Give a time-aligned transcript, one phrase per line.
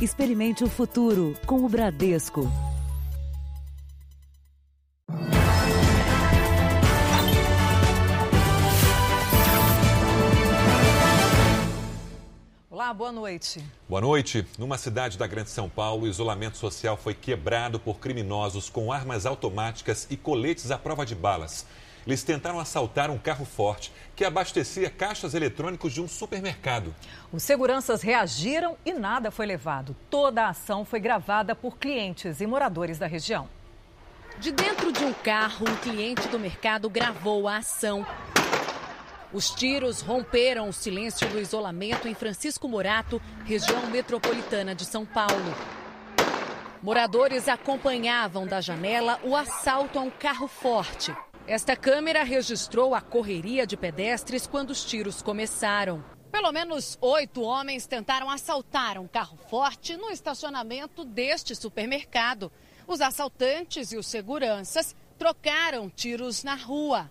[0.00, 2.48] Experimente o futuro com o Bradesco.
[12.70, 13.60] Olá, boa noite.
[13.88, 14.46] Boa noite.
[14.56, 19.26] Numa cidade da Grande São Paulo, o isolamento social foi quebrado por criminosos com armas
[19.26, 21.66] automáticas e coletes à prova de balas.
[22.08, 26.94] Eles tentaram assaltar um carro forte que abastecia caixas eletrônicos de um supermercado.
[27.30, 29.94] Os seguranças reagiram e nada foi levado.
[30.08, 33.46] Toda a ação foi gravada por clientes e moradores da região.
[34.38, 38.06] De dentro de um carro, um cliente do mercado gravou a ação.
[39.30, 45.54] Os tiros romperam o silêncio do isolamento em Francisco Morato, região metropolitana de São Paulo.
[46.82, 51.14] Moradores acompanhavam da janela o assalto a um carro forte.
[51.48, 56.04] Esta câmera registrou a correria de pedestres quando os tiros começaram.
[56.30, 62.52] Pelo menos oito homens tentaram assaltar um carro forte no estacionamento deste supermercado.
[62.86, 67.10] Os assaltantes e os seguranças trocaram tiros na rua.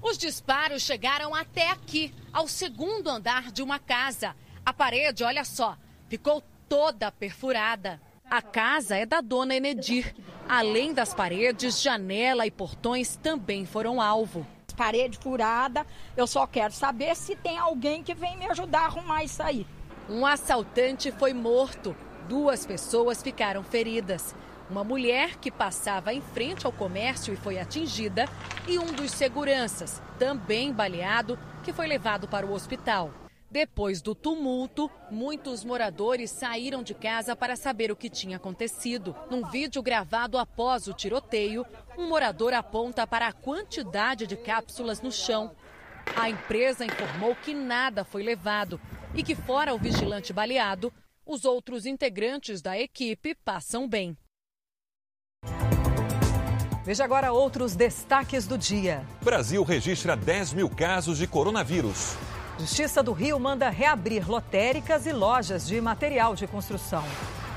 [0.00, 4.36] Os disparos chegaram até aqui, ao segundo andar de uma casa.
[4.64, 5.76] A parede, olha só,
[6.08, 8.00] ficou toda perfurada.
[8.30, 10.12] A casa é da dona Enedir.
[10.48, 14.44] Além das paredes, janela e portões também foram alvo.
[14.76, 19.22] Parede furada, eu só quero saber se tem alguém que vem me ajudar a arrumar
[19.22, 19.64] isso aí.
[20.08, 21.94] Um assaltante foi morto.
[22.28, 24.34] Duas pessoas ficaram feridas
[24.68, 28.26] uma mulher que passava em frente ao comércio e foi atingida,
[28.66, 33.10] e um dos seguranças, também baleado, que foi levado para o hospital.
[33.54, 39.14] Depois do tumulto, muitos moradores saíram de casa para saber o que tinha acontecido.
[39.30, 41.64] Num vídeo gravado após o tiroteio,
[41.96, 45.54] um morador aponta para a quantidade de cápsulas no chão.
[46.16, 48.80] A empresa informou que nada foi levado
[49.14, 50.92] e que, fora o vigilante baleado,
[51.24, 54.18] os outros integrantes da equipe passam bem.
[56.84, 59.06] Veja agora outros destaques do dia.
[59.22, 62.16] Brasil registra 10 mil casos de coronavírus.
[62.58, 67.02] Justiça do Rio manda reabrir lotéricas e lojas de material de construção.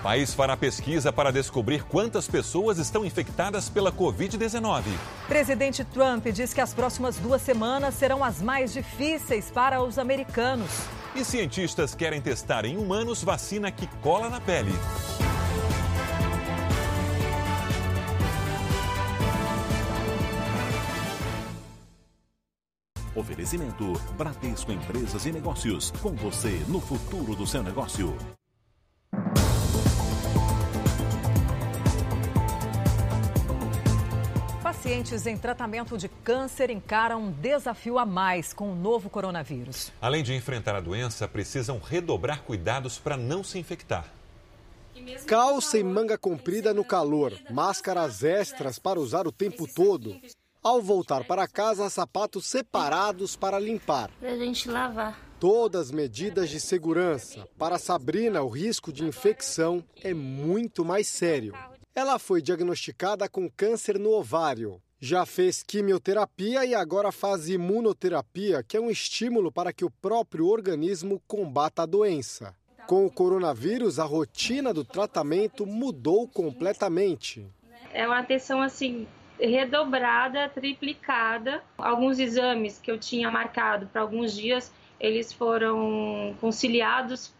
[0.02, 4.84] País fará pesquisa para descobrir quantas pessoas estão infectadas pela Covid-19.
[5.28, 10.70] Presidente Trump diz que as próximas duas semanas serão as mais difíceis para os americanos.
[11.16, 14.72] E cientistas querem testar em humanos vacina que cola na pele.
[23.18, 25.90] Oferecimento Bradesco Empresas e Negócios.
[26.04, 28.16] Com você no futuro do seu negócio.
[34.62, 39.92] Pacientes em tratamento de câncer encaram um desafio a mais com o novo coronavírus.
[40.00, 44.06] Além de enfrentar a doença, precisam redobrar cuidados para não se infectar.
[45.26, 50.16] Calça e manga comprida no calor, máscaras extras para usar o tempo todo.
[50.68, 54.12] Ao voltar para casa, sapatos separados para limpar.
[54.20, 55.18] Para a gente lavar.
[55.40, 57.48] Todas medidas de segurança.
[57.58, 61.54] Para Sabrina, o risco de infecção é muito mais sério.
[61.96, 64.82] Ela foi diagnosticada com câncer no ovário.
[65.00, 70.48] Já fez quimioterapia e agora faz imunoterapia, que é um estímulo para que o próprio
[70.48, 72.54] organismo combata a doença.
[72.88, 77.48] Com o coronavírus, a rotina do tratamento mudou completamente.
[77.94, 79.08] É uma atenção assim
[79.40, 81.64] redobrada, triplicada.
[81.78, 87.34] Alguns exames que eu tinha marcado para alguns dias, eles foram conciliados.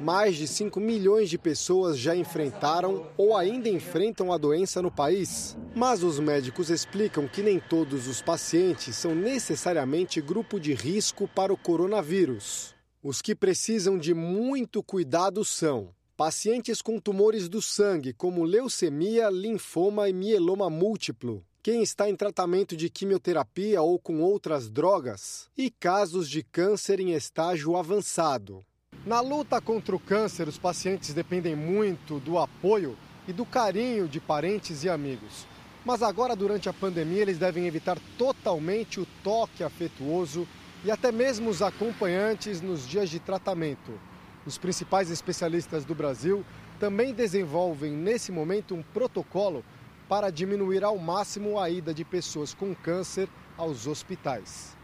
[0.00, 5.58] Mais de 5 milhões de pessoas já enfrentaram ou ainda enfrentam a doença no país.
[5.74, 11.52] Mas os médicos explicam que nem todos os pacientes são necessariamente grupo de risco para
[11.52, 12.74] o coronavírus.
[13.02, 20.06] Os que precisam de muito cuidado são pacientes com tumores do sangue, como leucemia, linfoma
[20.06, 26.28] e mieloma múltiplo, quem está em tratamento de quimioterapia ou com outras drogas, e casos
[26.28, 28.62] de câncer em estágio avançado.
[29.06, 34.20] Na luta contra o câncer, os pacientes dependem muito do apoio e do carinho de
[34.20, 35.46] parentes e amigos.
[35.86, 40.46] Mas agora, durante a pandemia, eles devem evitar totalmente o toque afetuoso
[40.84, 44.09] e até mesmo os acompanhantes nos dias de tratamento.
[44.46, 46.44] Os principais especialistas do Brasil
[46.78, 49.62] também desenvolvem nesse momento um protocolo
[50.08, 54.76] para diminuir ao máximo a ida de pessoas com câncer aos hospitais.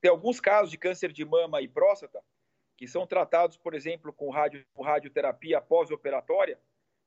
[0.00, 2.20] Tem alguns casos de câncer de mama e próstata
[2.76, 6.58] que são tratados, por exemplo, com, radio, com radioterapia pós-operatória,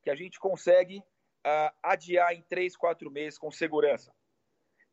[0.02, 4.14] que a gente consegue uh, adiar em 3, 4 meses com segurança.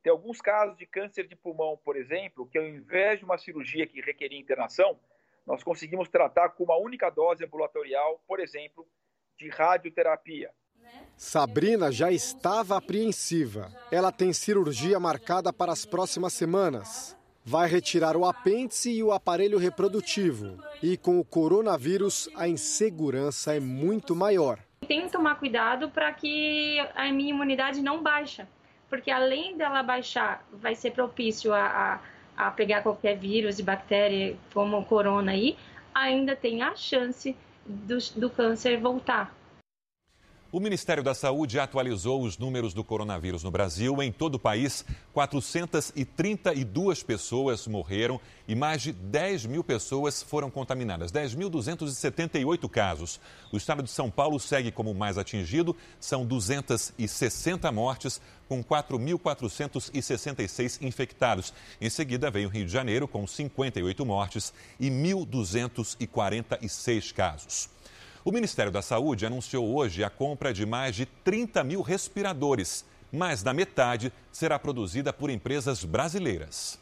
[0.02, 3.86] Tem alguns casos de câncer de pulmão, por exemplo, que ao invés de uma cirurgia
[3.86, 4.98] que requeria internação,
[5.46, 8.86] nós conseguimos tratar com uma única dose ambulatorial, por exemplo,
[9.38, 10.50] de radioterapia.
[11.16, 13.70] Sabrina já estava apreensiva.
[13.90, 17.16] Ela tem cirurgia marcada para as próximas semanas.
[17.44, 20.58] Vai retirar o apêndice e o aparelho reprodutivo.
[20.82, 24.58] E com o coronavírus, a insegurança é muito maior.
[24.88, 28.48] Tem que tomar cuidado para que a minha imunidade não baixa,
[28.88, 32.00] porque além dela baixar, vai ser propício a, a,
[32.36, 35.56] a pegar qualquer vírus e bactéria como o corona aí,
[35.94, 39.34] ainda tem a chance do, do câncer voltar.
[40.54, 44.00] O Ministério da Saúde atualizou os números do coronavírus no Brasil.
[44.00, 51.10] Em todo o país, 432 pessoas morreram e mais de 10 mil pessoas foram contaminadas.
[51.10, 53.20] 10.278 casos.
[53.50, 55.76] O estado de São Paulo segue como mais atingido.
[55.98, 61.52] São 260 mortes, com 4.466 infectados.
[61.80, 67.74] Em seguida, veio o Rio de Janeiro, com 58 mortes e 1.246 casos.
[68.26, 72.82] O Ministério da Saúde anunciou hoje a compra de mais de 30 mil respiradores.
[73.12, 76.80] Mais da metade será produzida por empresas brasileiras.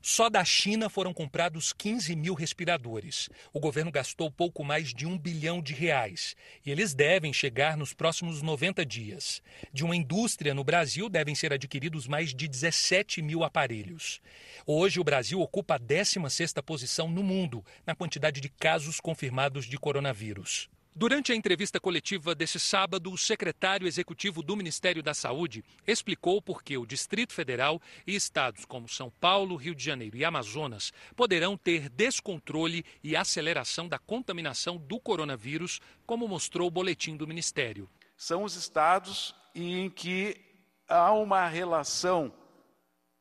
[0.00, 3.28] Só da China foram comprados 15 mil respiradores.
[3.52, 6.36] O governo gastou pouco mais de um bilhão de reais.
[6.64, 9.42] E eles devem chegar nos próximos 90 dias.
[9.72, 14.20] De uma indústria no Brasil devem ser adquiridos mais de 17 mil aparelhos.
[14.64, 19.76] Hoje, o Brasil ocupa a 16ª posição no mundo na quantidade de casos confirmados de
[19.76, 20.70] coronavírus.
[20.98, 26.62] Durante a entrevista coletiva desse sábado, o secretário executivo do Ministério da Saúde explicou por
[26.62, 31.54] que o Distrito Federal e estados como São Paulo, Rio de Janeiro e Amazonas poderão
[31.54, 37.90] ter descontrole e aceleração da contaminação do coronavírus, como mostrou o boletim do Ministério.
[38.16, 40.40] São os estados em que
[40.88, 42.32] há uma relação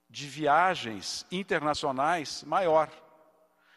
[0.09, 2.89] de viagens internacionais maior.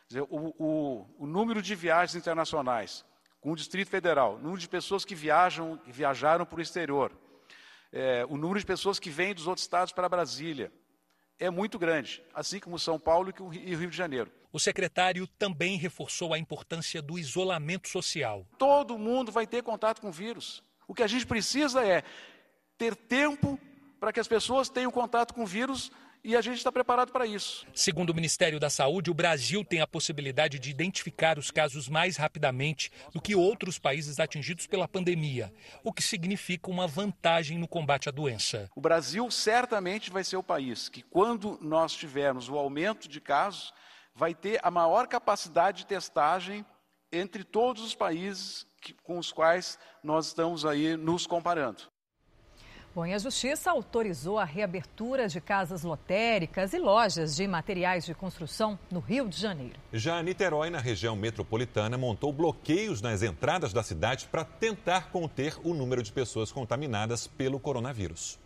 [0.06, 3.08] Dizer, o, o, o número de viagens internacionais
[3.53, 7.12] o Distrito Federal, o número de pessoas que viajam, que viajaram para o exterior,
[7.93, 10.73] é, o número de pessoas que vêm dos outros estados para Brasília,
[11.39, 14.31] é muito grande, assim como São Paulo e o Rio de Janeiro.
[14.53, 18.47] O secretário também reforçou a importância do isolamento social.
[18.59, 20.62] Todo mundo vai ter contato com o vírus.
[20.87, 22.03] O que a gente precisa é
[22.77, 23.59] ter tempo
[24.00, 25.93] para que as pessoas tenham contato com o vírus
[26.23, 27.67] e a gente está preparado para isso.
[27.75, 32.17] Segundo o Ministério da Saúde, o Brasil tem a possibilidade de identificar os casos mais
[32.17, 38.09] rapidamente do que outros países atingidos pela pandemia, o que significa uma vantagem no combate
[38.09, 38.69] à doença.
[38.75, 43.73] O Brasil certamente vai ser o país que, quando nós tivermos o aumento de casos,
[44.14, 46.64] vai ter a maior capacidade de testagem
[47.12, 51.85] entre todos os países que, com os quais nós estamos aí nos comparando.
[52.99, 58.12] Bom, e a Justiça autorizou a reabertura de casas lotéricas e lojas de materiais de
[58.12, 59.79] construção no Rio de Janeiro.
[59.93, 65.75] Já Niterói, na região metropolitana, montou bloqueios nas entradas da cidade para tentar conter o
[65.75, 68.37] número de pessoas contaminadas pelo coronavírus.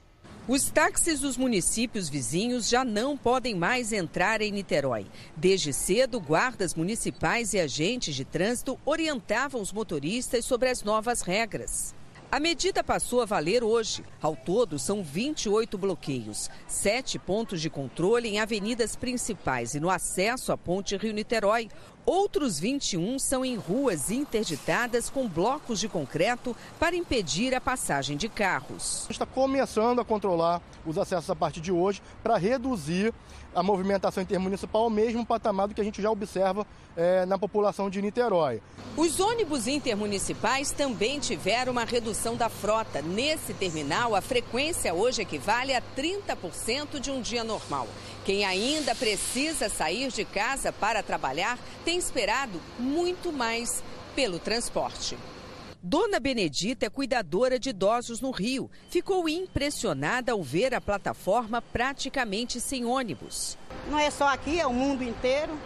[0.46, 5.06] Os táxis dos municípios vizinhos já não podem mais entrar em Niterói.
[5.34, 11.94] Desde cedo, guardas municipais e agentes de trânsito orientavam os motoristas sobre as novas regras.
[12.34, 14.02] A medida passou a valer hoje.
[14.18, 20.50] Ao todo, são 28 bloqueios, sete pontos de controle em avenidas principais e no acesso
[20.50, 21.68] à Ponte Rio-Niterói.
[22.04, 28.28] Outros 21 são em ruas interditadas com blocos de concreto para impedir a passagem de
[28.28, 29.06] carros.
[29.08, 33.14] Está começando a controlar os acessos a partir de hoje para reduzir
[33.54, 36.66] a movimentação intermunicipal ao mesmo patamar do que a gente já observa
[36.96, 38.60] é, na população de Niterói.
[38.96, 43.00] Os ônibus intermunicipais também tiveram uma redução da frota.
[43.00, 47.86] Nesse terminal, a frequência hoje equivale a 30% de um dia normal.
[48.24, 53.82] Quem ainda precisa sair de casa para trabalhar tem esperado muito mais
[54.14, 55.18] pelo transporte.
[55.82, 58.70] Dona Benedita é cuidadora de idosos no Rio.
[58.88, 63.58] Ficou impressionada ao ver a plataforma praticamente sem ônibus.
[63.90, 65.58] Não é só aqui, é o mundo inteiro.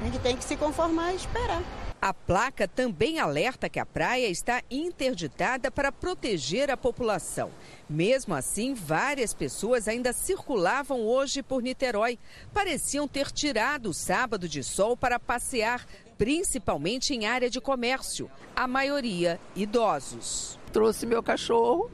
[0.00, 1.62] A gente tem que se conformar e esperar.
[2.02, 7.50] A placa também alerta que a praia está interditada para proteger a população.
[7.88, 12.18] Mesmo assim, várias pessoas ainda circulavam hoje por Niterói.
[12.54, 18.66] Pareciam ter tirado o sábado de sol para passear, principalmente em área de comércio, a
[18.66, 20.58] maioria idosos.
[20.72, 21.90] Trouxe meu cachorro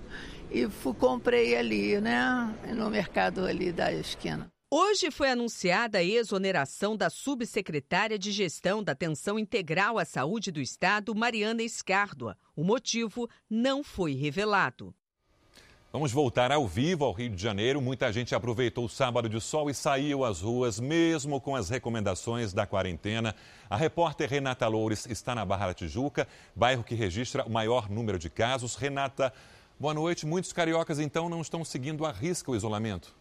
[0.52, 4.46] e fui, comprei ali, né, no mercado ali da esquina.
[4.68, 10.60] Hoje foi anunciada a exoneração da subsecretária de Gestão da Atenção Integral à Saúde do
[10.60, 12.36] Estado, Mariana Escárdua.
[12.56, 14.92] O motivo não foi revelado.
[15.92, 17.80] Vamos voltar ao vivo ao Rio de Janeiro.
[17.80, 22.52] Muita gente aproveitou o sábado de sol e saiu às ruas, mesmo com as recomendações
[22.52, 23.36] da quarentena.
[23.70, 28.18] A repórter Renata Loures está na Barra da Tijuca, bairro que registra o maior número
[28.18, 28.74] de casos.
[28.74, 29.32] Renata,
[29.78, 30.26] boa noite.
[30.26, 33.14] Muitos cariocas, então, não estão seguindo à risca o isolamento.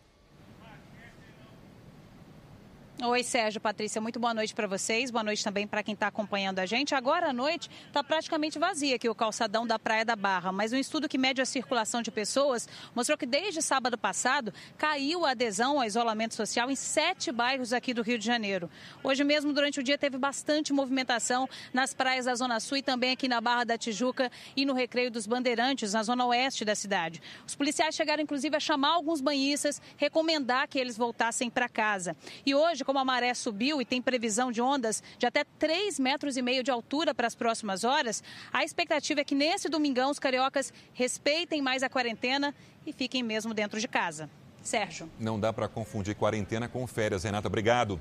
[3.04, 5.12] Oi, Sérgio, Patrícia, muito boa noite para vocês.
[5.12, 6.96] Boa noite também para quem está acompanhando a gente.
[6.96, 10.78] Agora à noite está praticamente vazia aqui o calçadão da Praia da Barra, mas um
[10.78, 15.78] estudo que mede a circulação de pessoas mostrou que desde sábado passado caiu a adesão
[15.78, 18.70] ao isolamento social em sete bairros aqui do Rio de Janeiro.
[19.04, 23.12] Hoje mesmo, durante o dia, teve bastante movimentação nas praias da Zona Sul e também
[23.12, 27.22] aqui na Barra da Tijuca e no Recreio dos Bandeirantes, na zona oeste da cidade.
[27.46, 32.16] Os policiais chegaram, inclusive, a chamar alguns banhistas, recomendar que eles voltassem para casa.
[32.46, 36.38] E hoje, como a maré subiu e tem previsão de ondas de até 3 metros
[36.38, 38.24] e meio de altura para as próximas horas,
[38.54, 42.54] a expectativa é que nesse domingão os cariocas respeitem mais a quarentena
[42.86, 44.30] e fiquem mesmo dentro de casa.
[44.62, 45.10] Sérgio.
[45.20, 47.48] Não dá para confundir quarentena com férias, Renata.
[47.48, 48.00] Obrigado.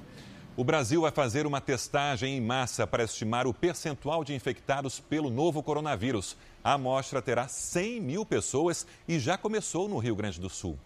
[0.57, 5.29] O Brasil vai fazer uma testagem em massa para estimar o percentual de infectados pelo
[5.29, 6.37] novo coronavírus.
[6.62, 10.79] A amostra terá 100 mil pessoas e já começou no Rio Grande do Sul.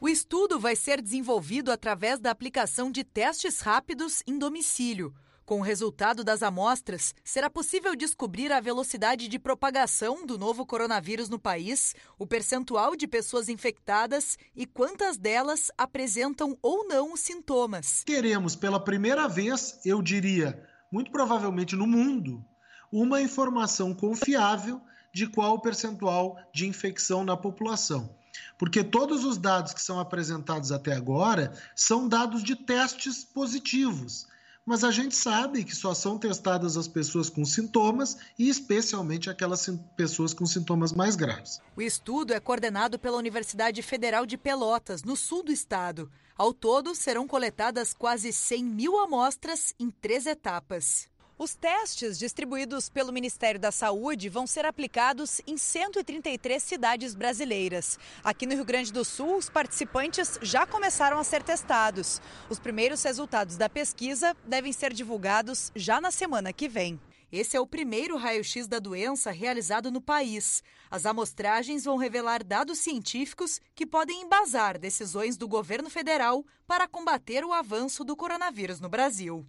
[0.00, 5.12] O estudo vai ser desenvolvido através da aplicação de testes rápidos em domicílio.
[5.44, 11.28] Com o resultado das amostras, será possível descobrir a velocidade de propagação do novo coronavírus
[11.28, 18.04] no país, o percentual de pessoas infectadas e quantas delas apresentam ou não os sintomas.
[18.04, 22.44] Teremos pela primeira vez, eu diria, muito provavelmente no mundo,
[22.92, 24.80] uma informação confiável
[25.12, 28.16] de qual o percentual de infecção na população.
[28.58, 34.26] Porque todos os dados que são apresentados até agora são dados de testes positivos.
[34.66, 39.66] Mas a gente sabe que só são testadas as pessoas com sintomas e especialmente aquelas
[39.96, 41.58] pessoas com sintomas mais graves.
[41.74, 46.10] O estudo é coordenado pela Universidade Federal de Pelotas, no sul do estado.
[46.36, 51.08] Ao todo, serão coletadas quase 100 mil amostras em três etapas.
[51.40, 57.96] Os testes distribuídos pelo Ministério da Saúde vão ser aplicados em 133 cidades brasileiras.
[58.24, 62.20] Aqui no Rio Grande do Sul, os participantes já começaram a ser testados.
[62.50, 67.00] Os primeiros resultados da pesquisa devem ser divulgados já na semana que vem.
[67.30, 70.60] Esse é o primeiro raio-x da doença realizado no país.
[70.90, 77.44] As amostragens vão revelar dados científicos que podem embasar decisões do governo federal para combater
[77.44, 79.46] o avanço do coronavírus no Brasil.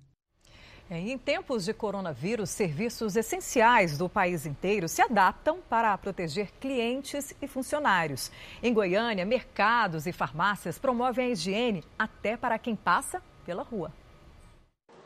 [0.91, 7.31] É, em tempos de coronavírus, serviços essenciais do país inteiro se adaptam para proteger clientes
[7.39, 8.31] e funcionários.
[8.63, 13.93] Em Goiânia, mercados e farmácias promovem a higiene até para quem passa pela rua.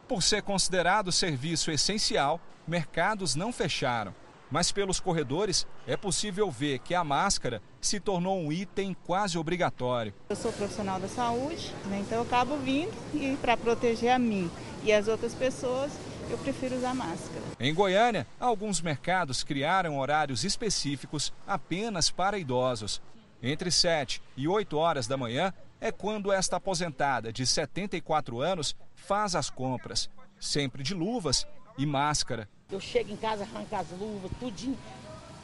[0.07, 4.15] Por ser considerado serviço essencial, mercados não fecharam.
[4.53, 10.13] Mas pelos corredores é possível ver que a máscara se tornou um item quase obrigatório.
[10.29, 14.51] Eu sou profissional da saúde, né, então eu acabo vindo e para proteger a mim
[14.83, 15.91] e as outras pessoas,
[16.29, 17.41] eu prefiro usar máscara.
[17.59, 23.01] Em Goiânia, alguns mercados criaram horários específicos apenas para idosos.
[23.41, 29.33] Entre 7 e 8 horas da manhã é quando esta aposentada de 74 anos faz
[29.33, 32.47] as compras, sempre de luvas e máscara.
[32.71, 34.77] Eu chego em casa, arranco as luvas, tudinho,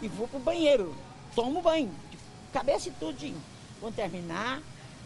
[0.02, 0.96] e vou pro banheiro.
[1.36, 2.18] Tomo banho, de
[2.52, 3.42] cabeça e tudinho.
[3.80, 4.62] Quando terminar,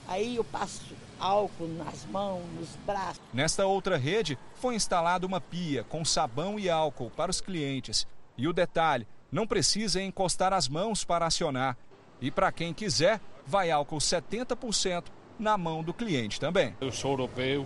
[0.08, 3.22] aí eu passo álcool nas mãos, nos braços.
[3.34, 8.08] Nesta outra rede foi instalada uma pia com sabão e álcool para os clientes.
[8.38, 11.76] E o detalhe, não precisa encostar as mãos para acionar.
[12.22, 15.06] E para quem quiser, vai álcool 70%
[15.40, 16.76] na mão do cliente também.
[16.80, 17.66] Eu sou europeu,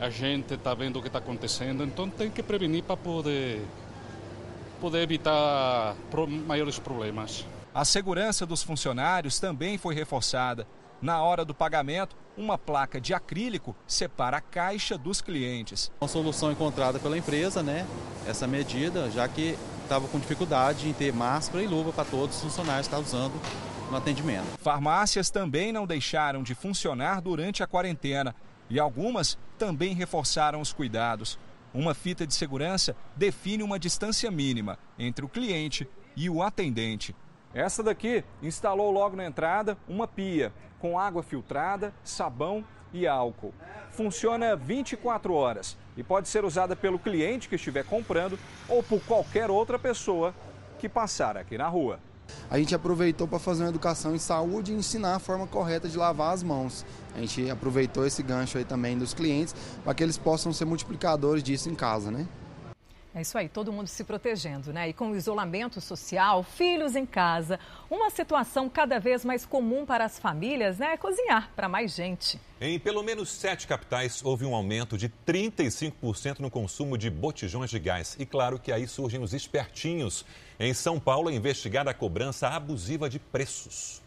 [0.00, 3.62] a gente está vendo o que está acontecendo, então tem que prevenir para poder,
[4.80, 5.96] poder evitar
[6.46, 7.44] maiores problemas.
[7.74, 10.66] A segurança dos funcionários também foi reforçada.
[11.00, 15.92] Na hora do pagamento, uma placa de acrílico separa a caixa dos clientes.
[16.00, 17.86] Uma solução encontrada pela empresa, né?
[18.26, 22.42] Essa medida, já que estava com dificuldade em ter máscara e luva para todos os
[22.42, 23.40] funcionários que estavam usando
[23.90, 24.46] no atendimento.
[24.60, 28.34] Farmácias também não deixaram de funcionar durante a quarentena
[28.70, 31.38] e algumas também reforçaram os cuidados.
[31.72, 37.14] Uma fita de segurança define uma distância mínima entre o cliente e o atendente.
[37.54, 43.54] Essa daqui instalou logo na entrada uma pia com água filtrada, sabão e álcool.
[43.90, 49.50] Funciona 24 horas e pode ser usada pelo cliente que estiver comprando ou por qualquer
[49.50, 50.34] outra pessoa
[50.78, 52.00] que passar aqui na rua.
[52.50, 55.96] A gente aproveitou para fazer uma educação em saúde e ensinar a forma correta de
[55.96, 56.84] lavar as mãos.
[57.14, 59.54] A gente aproveitou esse gancho aí também dos clientes
[59.84, 62.26] para que eles possam ser multiplicadores disso em casa, né?
[63.18, 64.90] É isso aí, todo mundo se protegendo, né?
[64.90, 67.58] E com o isolamento social, filhos em casa,
[67.90, 70.92] uma situação cada vez mais comum para as famílias, né?
[70.92, 72.38] É cozinhar para mais gente.
[72.60, 77.78] Em pelo menos sete capitais, houve um aumento de 35% no consumo de botijões de
[77.80, 78.14] gás.
[78.20, 80.24] E claro que aí surgem os espertinhos.
[80.60, 84.02] Em São Paulo, é investigada a cobrança abusiva de preços.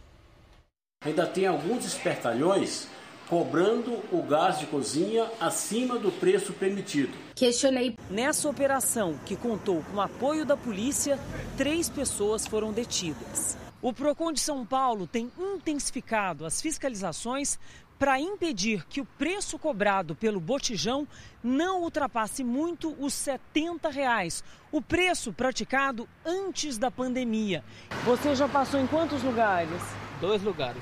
[1.05, 2.87] Ainda tem alguns espertalhões
[3.29, 7.17] cobrando o gás de cozinha acima do preço permitido.
[7.33, 7.95] Questionei.
[8.09, 11.17] Nessa operação, que contou com o apoio da polícia,
[11.55, 13.57] três pessoas foram detidas.
[13.81, 17.57] O Procon de São Paulo tem intensificado as fiscalizações
[18.01, 21.07] para impedir que o preço cobrado pelo botijão
[21.43, 27.63] não ultrapasse muito os 70 reais, o preço praticado antes da pandemia.
[28.03, 29.79] Você já passou em quantos lugares?
[30.19, 30.81] Dois lugares.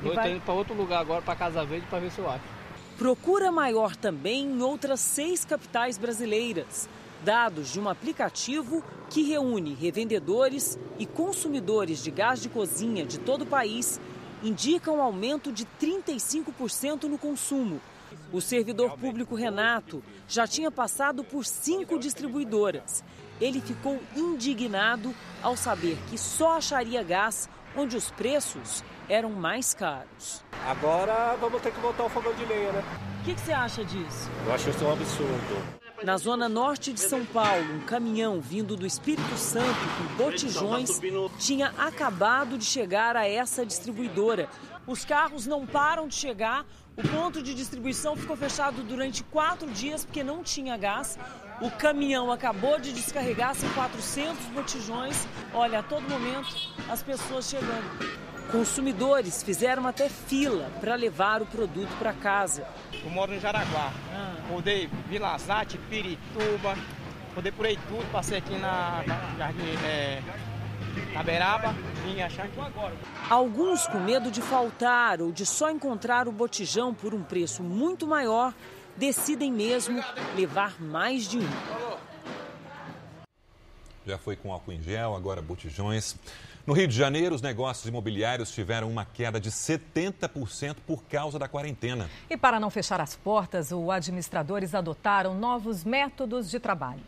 [0.00, 0.30] Eu vai...
[0.30, 2.44] indo para outro lugar agora, para Casa Verde, para ver se eu acho.
[2.96, 6.88] Procura maior também em outras seis capitais brasileiras.
[7.24, 13.42] Dados de um aplicativo que reúne revendedores e consumidores de gás de cozinha de todo
[13.42, 14.00] o país
[14.46, 17.80] indicam um aumento de 35% no consumo.
[18.32, 23.02] O servidor público Renato já tinha passado por cinco distribuidoras.
[23.40, 30.42] Ele ficou indignado ao saber que só acharia gás onde os preços eram mais caros.
[30.64, 32.82] Agora vamos ter que voltar ao fogão de lenha, né?
[33.20, 34.30] O que, que você acha disso?
[34.46, 35.85] Eu acho isso um absurdo.
[36.02, 41.00] Na zona norte de São Paulo, um caminhão vindo do Espírito Santo com botijões
[41.38, 44.48] tinha acabado de chegar a essa distribuidora.
[44.86, 50.04] Os carros não param de chegar, o ponto de distribuição ficou fechado durante quatro dias
[50.04, 51.18] porque não tinha gás.
[51.60, 55.26] O caminhão acabou de descarregar, são 400 botijões.
[55.54, 56.54] Olha, a todo momento
[56.90, 58.26] as pessoas chegando.
[58.52, 62.64] Consumidores fizeram até fila para levar o produto para casa.
[63.06, 63.92] Eu moro em Jaraguá.
[64.12, 64.34] Ah.
[64.50, 66.76] Rodei Vila Zate, Pirituba,
[67.36, 69.04] rodei por aí tudo, passei aqui na,
[69.38, 70.20] Jardim é,
[71.14, 71.72] na Beraba,
[72.04, 72.92] vim achar aqui agora.
[73.30, 78.08] Alguns com medo de faltar ou de só encontrar o botijão por um preço muito
[78.08, 78.52] maior,
[78.96, 80.02] decidem mesmo
[80.34, 81.48] levar mais de um.
[84.04, 86.16] Já foi com álcool em gel, agora botijões.
[86.66, 91.46] No Rio de Janeiro, os negócios imobiliários tiveram uma queda de 70% por causa da
[91.46, 92.10] quarentena.
[92.28, 97.04] E para não fechar as portas, os administradores adotaram novos métodos de trabalho.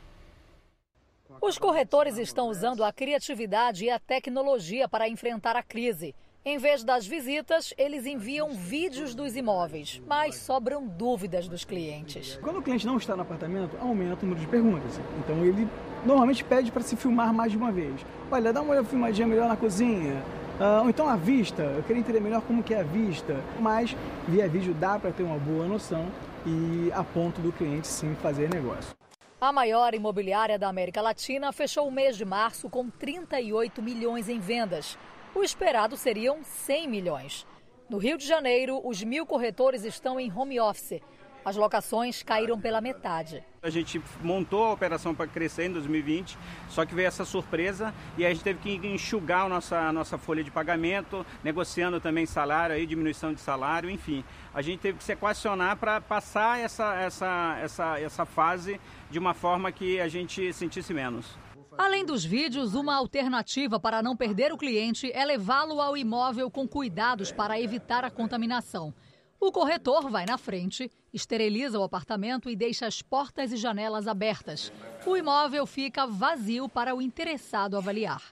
[1.42, 6.14] Os corretores estão usando a criatividade e a tecnologia para enfrentar a crise.
[6.44, 12.38] Em vez das visitas, eles enviam vídeos dos imóveis, mas sobram dúvidas dos clientes.
[12.40, 15.00] Quando o cliente não está no apartamento, aumenta o número de perguntas.
[15.18, 15.68] Então ele
[16.06, 18.00] normalmente pede para se filmar mais de uma vez.
[18.30, 20.22] Olha, dá uma filmadinha melhor na cozinha.
[20.58, 23.36] Uh, ou então a vista, eu queria entender melhor como que é a vista.
[23.60, 23.94] Mas
[24.26, 26.06] via vídeo dá para ter uma boa noção
[26.46, 28.96] e a ponto do cliente sim fazer negócio.
[29.40, 34.40] A maior imobiliária da América Latina fechou o mês de março com 38 milhões em
[34.40, 34.98] vendas.
[35.34, 37.46] O esperado seriam 100 milhões.
[37.88, 41.00] No Rio de Janeiro, os mil corretores estão em home office.
[41.44, 43.42] As locações caíram pela metade.
[43.62, 46.36] A gente montou a operação para crescer em 2020,
[46.68, 50.18] só que veio essa surpresa e a gente teve que enxugar a nossa, a nossa
[50.18, 54.24] folha de pagamento, negociando também salário, aí, diminuição de salário, enfim.
[54.52, 59.32] A gente teve que se equacionar para passar essa, essa, essa, essa fase de uma
[59.32, 61.38] forma que a gente sentisse menos.
[61.78, 66.66] Além dos vídeos, uma alternativa para não perder o cliente é levá-lo ao imóvel com
[66.66, 68.92] cuidados para evitar a contaminação.
[69.38, 74.72] O corretor vai na frente, esteriliza o apartamento e deixa as portas e janelas abertas.
[75.06, 78.24] O imóvel fica vazio para o interessado avaliar.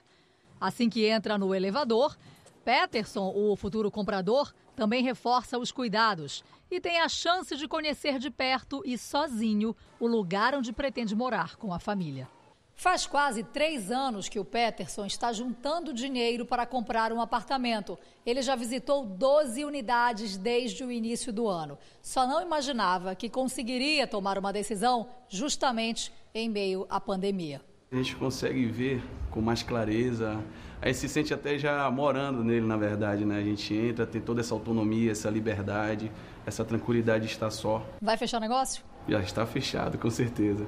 [0.59, 2.17] Assim que entra no elevador,
[2.65, 8.29] Peterson, o futuro comprador, também reforça os cuidados e tem a chance de conhecer de
[8.29, 12.27] perto e sozinho o lugar onde pretende morar com a família.
[12.79, 17.97] Faz quase três anos que o Peterson está juntando dinheiro para comprar um apartamento.
[18.23, 21.75] Ele já visitou 12 unidades desde o início do ano.
[22.03, 27.61] Só não imaginava que conseguiria tomar uma decisão justamente em meio à pandemia.
[27.91, 30.39] A gente consegue ver com mais clareza,
[30.79, 33.39] aí se sente até já morando nele, na verdade, né?
[33.39, 36.11] A gente entra, tem toda essa autonomia, essa liberdade,
[36.45, 37.83] essa tranquilidade de estar só.
[37.99, 38.83] Vai fechar o negócio?
[39.09, 40.67] Já está fechado, com certeza.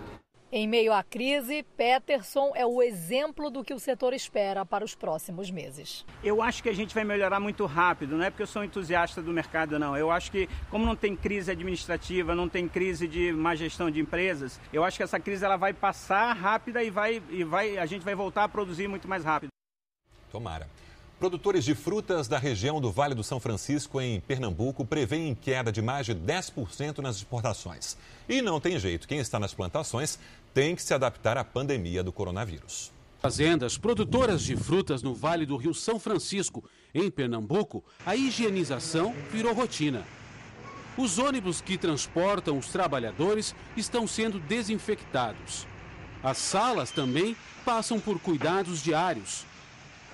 [0.51, 4.95] Em meio à crise, Peterson é o exemplo do que o setor espera para os
[4.95, 6.03] próximos meses.
[6.23, 9.21] Eu acho que a gente vai melhorar muito rápido, não é porque eu sou entusiasta
[9.21, 9.95] do mercado, não.
[9.95, 13.99] Eu acho que, como não tem crise administrativa, não tem crise de má gestão de
[13.99, 17.85] empresas, eu acho que essa crise ela vai passar rápida e, vai, e vai, a
[17.85, 19.49] gente vai voltar a produzir muito mais rápido.
[20.31, 20.67] Tomara.
[21.19, 25.81] Produtores de frutas da região do Vale do São Francisco, em Pernambuco, prevêem queda de
[25.81, 27.97] mais de 10% nas exportações.
[28.29, 30.17] E não tem jeito, quem está nas plantações
[30.53, 32.93] tem que se adaptar à pandemia do coronavírus.
[33.21, 36.63] Fazendas produtoras de frutas no Vale do Rio São Francisco,
[36.95, 40.05] em Pernambuco, a higienização virou rotina.
[40.97, 45.67] Os ônibus que transportam os trabalhadores estão sendo desinfectados.
[46.23, 49.48] As salas também passam por cuidados diários.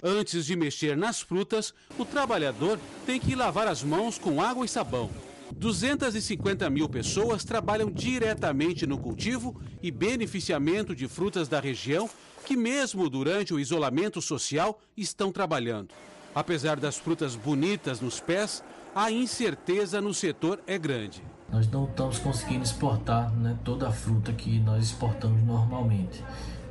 [0.07, 4.69] Antes de mexer nas frutas, o trabalhador tem que lavar as mãos com água e
[4.69, 5.09] sabão.
[5.53, 12.07] 250 mil pessoas trabalham diretamente no cultivo e beneficiamento de frutas da região,
[12.45, 15.89] que, mesmo durante o isolamento social, estão trabalhando.
[16.35, 18.63] Apesar das frutas bonitas nos pés,
[18.93, 21.23] a incerteza no setor é grande.
[21.49, 26.23] Nós não estamos conseguindo exportar né, toda a fruta que nós exportamos normalmente.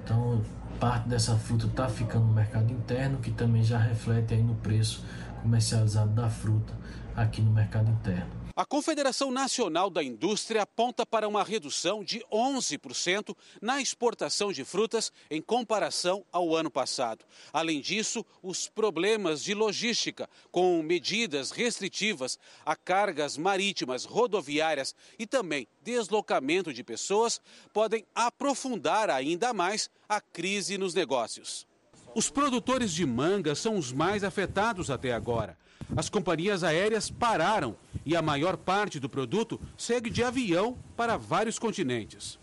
[0.04, 0.40] Então,
[0.84, 5.02] parte dessa fruta está ficando no mercado interno, que também já reflete aí no preço
[5.40, 6.74] comercializado da fruta
[7.16, 8.43] aqui no mercado interno.
[8.56, 15.12] A Confederação Nacional da Indústria aponta para uma redução de 11% na exportação de frutas
[15.28, 17.24] em comparação ao ano passado.
[17.52, 25.66] Além disso, os problemas de logística, com medidas restritivas a cargas marítimas, rodoviárias e também
[25.82, 27.40] deslocamento de pessoas,
[27.72, 31.66] podem aprofundar ainda mais a crise nos negócios.
[32.14, 35.58] Os produtores de manga são os mais afetados até agora.
[35.96, 41.58] As companhias aéreas pararam e a maior parte do produto segue de avião para vários
[41.58, 42.38] continentes.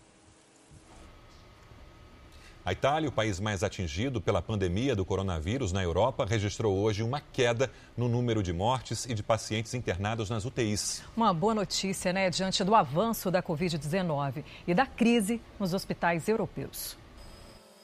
[2.64, 7.20] A Itália, o país mais atingido pela pandemia do coronavírus na Europa, registrou hoje uma
[7.20, 11.02] queda no número de mortes e de pacientes internados nas UTIs.
[11.16, 16.96] Uma boa notícia, né, diante do avanço da Covid-19 e da crise nos hospitais europeus.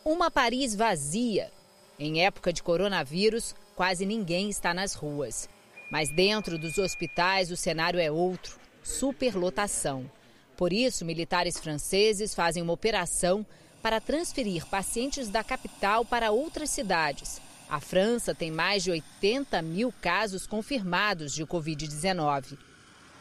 [0.05, 1.51] Uma Paris vazia.
[1.99, 5.49] Em época de coronavírus, quase ninguém está nas ruas.
[5.89, 10.11] Mas dentro dos hospitais o cenário é outro superlotação.
[10.57, 13.47] Por isso, militares franceses fazem uma operação
[13.81, 17.41] para transferir pacientes da capital para outras cidades.
[17.71, 22.59] A França tem mais de 80 mil casos confirmados de Covid-19.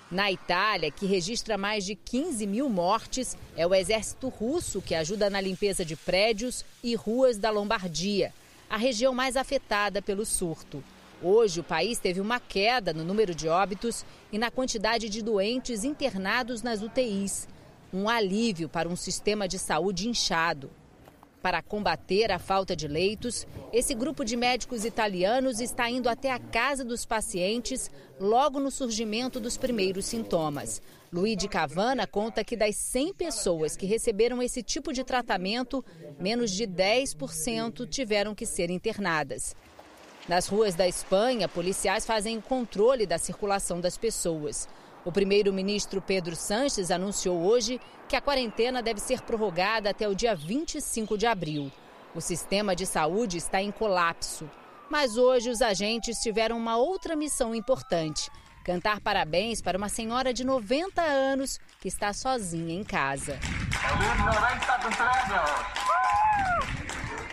[0.10, 5.30] Na Itália, que registra mais de 15 mil mortes, é o exército russo que ajuda
[5.30, 8.34] na limpeza de prédios e ruas da Lombardia,
[8.70, 10.84] a região mais afetada pelo surto.
[11.22, 15.84] Hoje, o país teve uma queda no número de óbitos e na quantidade de doentes
[15.84, 17.48] internados nas UTIs.
[17.92, 20.70] Um alívio para um sistema de saúde inchado.
[21.48, 26.40] Para combater a falta de leitos, esse grupo de médicos italianos está indo até a
[26.40, 30.82] casa dos pacientes logo no surgimento dos primeiros sintomas.
[31.10, 35.86] Luigi Cavana conta que das 100 pessoas que receberam esse tipo de tratamento,
[36.20, 39.56] menos de 10% tiveram que ser internadas.
[40.28, 44.68] Nas ruas da Espanha, policiais fazem controle da circulação das pessoas.
[45.08, 50.36] O primeiro-ministro Pedro Sanches anunciou hoje que a quarentena deve ser prorrogada até o dia
[50.36, 51.72] 25 de abril.
[52.14, 54.52] O sistema de saúde está em colapso.
[54.90, 58.30] Mas hoje os agentes tiveram uma outra missão importante:
[58.66, 63.40] cantar parabéns para uma senhora de 90 anos que está sozinha em casa.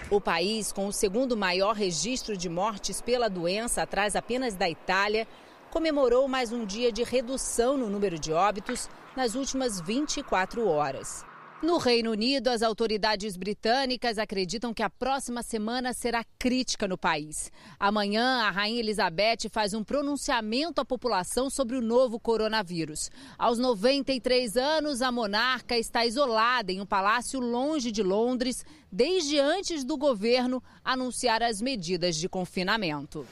[0.08, 5.26] O país, com o segundo maior registro de mortes pela doença, atrás apenas da Itália,
[5.74, 11.26] comemorou mais um dia de redução no número de óbitos nas últimas 24 horas.
[11.60, 17.50] No Reino Unido, as autoridades britânicas acreditam que a próxima semana será crítica no país.
[17.76, 23.10] Amanhã, a Rainha Elizabeth faz um pronunciamento à população sobre o novo coronavírus.
[23.37, 29.82] Aos 93 anos, a monarca está isolada em um palácio longe de Londres desde antes
[29.82, 33.26] do governo anunciar as medidas de confinamento.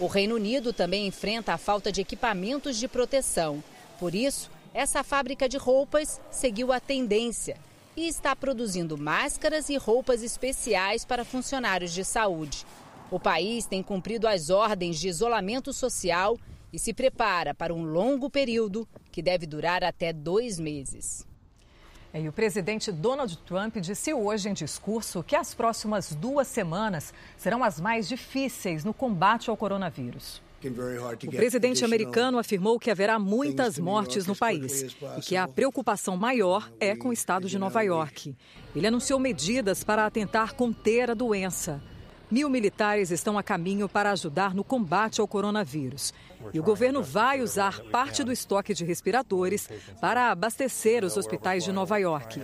[0.00, 3.62] O Reino Unido também enfrenta a falta de equipamentos de proteção.
[3.98, 7.56] Por isso, essa fábrica de roupas seguiu a tendência
[7.96, 12.66] e está produzindo máscaras e roupas especiais para funcionários de saúde.
[13.08, 16.36] O país tem cumprido as ordens de isolamento social
[16.72, 21.24] e se prepara para um longo período que deve durar até dois meses.
[22.14, 27.12] É, e o presidente Donald Trump disse hoje em discurso que as próximas duas semanas
[27.36, 30.40] serão as mais difíceis no combate ao coronavírus.
[31.26, 36.70] O presidente americano afirmou que haverá muitas mortes no país e que a preocupação maior
[36.78, 38.34] é com o estado de Nova York.
[38.74, 41.82] Ele anunciou medidas para tentar conter a doença.
[42.30, 46.12] Mil militares estão a caminho para ajudar no combate ao coronavírus.
[46.52, 49.68] E o governo vai usar parte do estoque de respiradores
[50.00, 52.40] para abastecer os hospitais de Nova York.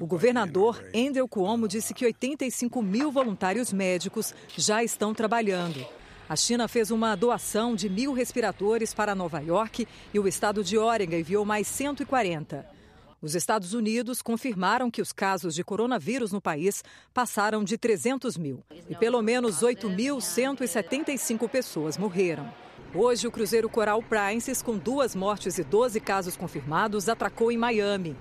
[0.00, 5.84] O governador Andrew Cuomo disse que 85 mil voluntários médicos já estão trabalhando.
[6.28, 10.78] A China fez uma doação de mil respiradores para Nova York e o estado de
[10.78, 12.81] Oregon enviou mais 140.
[13.22, 16.82] Os Estados Unidos confirmaram que os casos de coronavírus no país
[17.14, 22.52] passaram de 300 mil e pelo menos 8.175 pessoas morreram.
[22.92, 28.16] Hoje, o cruzeiro Coral Princess, com duas mortes e 12 casos confirmados, atracou em Miami.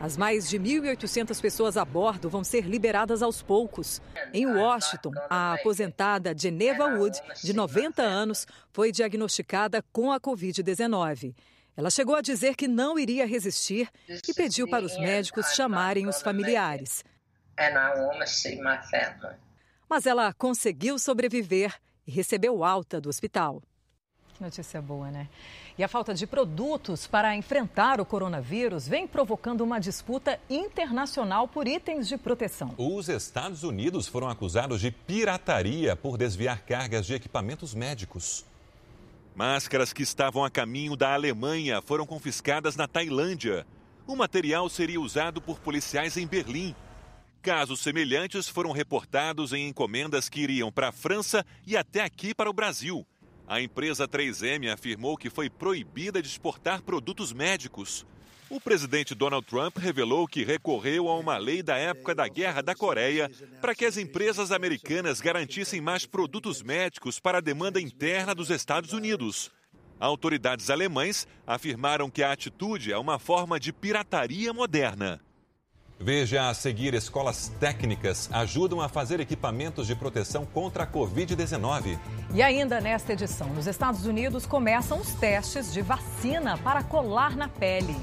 [0.00, 4.00] As mais de 1.800 pessoas a bordo vão ser liberadas aos poucos.
[4.32, 11.34] Em Washington, a aposentada Geneva Wood, de 90 anos, foi diagnosticada com a Covid-19.
[11.76, 16.22] Ela chegou a dizer que não iria resistir e pediu para os médicos chamarem os
[16.22, 17.04] familiares.
[19.88, 21.74] Mas ela conseguiu sobreviver
[22.06, 23.62] e recebeu alta do hospital.
[24.34, 25.28] Que notícia boa, né?
[25.78, 31.66] E a falta de produtos para enfrentar o coronavírus vem provocando uma disputa internacional por
[31.66, 32.74] itens de proteção.
[32.78, 38.44] Os Estados Unidos foram acusados de pirataria por desviar cargas de equipamentos médicos.
[39.36, 43.66] Máscaras que estavam a caminho da Alemanha foram confiscadas na Tailândia.
[44.06, 46.74] O material seria usado por policiais em Berlim.
[47.42, 52.48] Casos semelhantes foram reportados em encomendas que iriam para a França e até aqui para
[52.48, 53.06] o Brasil.
[53.46, 58.06] A empresa 3M afirmou que foi proibida de exportar produtos médicos.
[58.48, 62.76] O presidente Donald Trump revelou que recorreu a uma lei da época da Guerra da
[62.76, 63.28] Coreia
[63.60, 68.92] para que as empresas americanas garantissem mais produtos médicos para a demanda interna dos Estados
[68.92, 69.50] Unidos.
[69.98, 75.20] Autoridades alemães afirmaram que a atitude é uma forma de pirataria moderna.
[75.98, 81.98] Veja a seguir: escolas técnicas ajudam a fazer equipamentos de proteção contra a Covid-19.
[82.34, 87.48] E ainda nesta edição, nos Estados Unidos começam os testes de vacina para colar na
[87.48, 87.96] pele.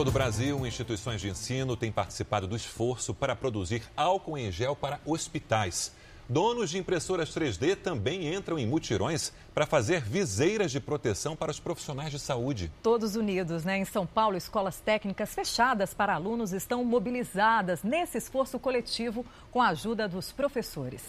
[0.00, 4.74] Todo o Brasil, instituições de ensino têm participado do esforço para produzir álcool em gel
[4.74, 5.92] para hospitais.
[6.26, 11.60] Donos de impressoras 3D também entram em mutirões para fazer viseiras de proteção para os
[11.60, 12.72] profissionais de saúde.
[12.82, 13.76] Todos unidos, né?
[13.76, 19.68] Em São Paulo, escolas técnicas fechadas para alunos estão mobilizadas nesse esforço coletivo com a
[19.68, 21.02] ajuda dos professores.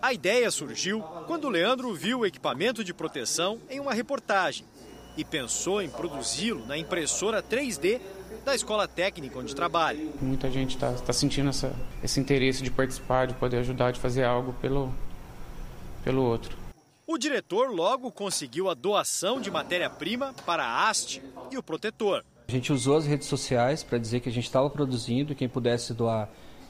[0.00, 4.64] A ideia surgiu quando Leandro viu o equipamento de proteção em uma reportagem
[5.18, 8.00] e pensou em produzi-lo na impressora 3D
[8.44, 9.98] da escola técnica onde trabalha.
[10.22, 14.22] Muita gente está tá sentindo essa, esse interesse de participar, de poder ajudar, de fazer
[14.22, 14.94] algo pelo,
[16.04, 16.56] pelo outro.
[17.04, 22.24] O diretor logo conseguiu a doação de matéria-prima para a haste e o protetor.
[22.46, 25.92] A gente usou as redes sociais para dizer que a gente estava produzindo, quem pudesse
[25.92, 26.28] doar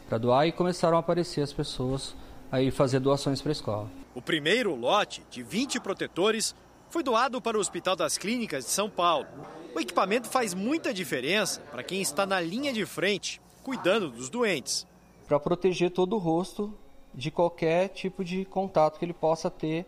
[0.09, 2.15] para doar, e começaram a aparecer as pessoas
[2.51, 3.91] aí fazer doações para a escola.
[4.15, 6.55] O primeiro lote de 20 protetores
[6.99, 9.29] foi doado para o Hospital das Clínicas de São Paulo.
[9.73, 14.85] O equipamento faz muita diferença para quem está na linha de frente, cuidando dos doentes.
[15.29, 16.77] Para proteger todo o rosto
[17.15, 19.87] de qualquer tipo de contato que ele possa ter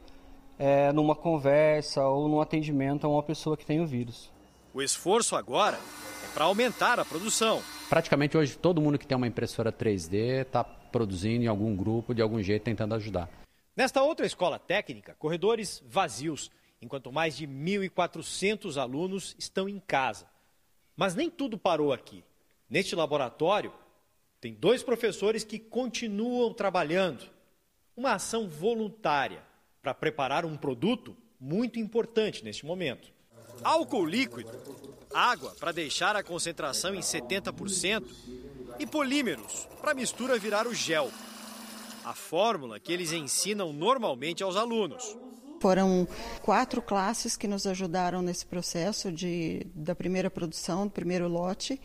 [0.57, 4.31] é, numa conversa ou num atendimento a uma pessoa que tem o vírus.
[4.73, 5.81] O esforço agora
[6.25, 7.61] é para aumentar a produção.
[7.88, 12.23] Praticamente hoje todo mundo que tem uma impressora 3D está produzindo em algum grupo, de
[12.23, 13.29] algum jeito, tentando ajudar.
[13.77, 20.27] Nesta outra escola técnica, corredores vazios enquanto mais de 1.400 alunos estão em casa.
[20.97, 22.25] Mas nem tudo parou aqui.
[22.69, 23.73] Neste laboratório,
[24.40, 27.29] tem dois professores que continuam trabalhando.
[27.97, 29.43] Uma ação voluntária
[29.83, 33.12] para preparar um produto muito importante neste momento.
[33.62, 34.51] Álcool líquido,
[35.12, 38.05] água para deixar a concentração em 70%
[38.79, 41.11] e polímeros para a mistura virar o gel.
[42.05, 45.16] A fórmula que eles ensinam normalmente aos alunos.
[45.61, 46.09] Foram
[46.40, 51.79] quatro classes que nos ajudaram nesse processo de, da primeira produção, do primeiro lote,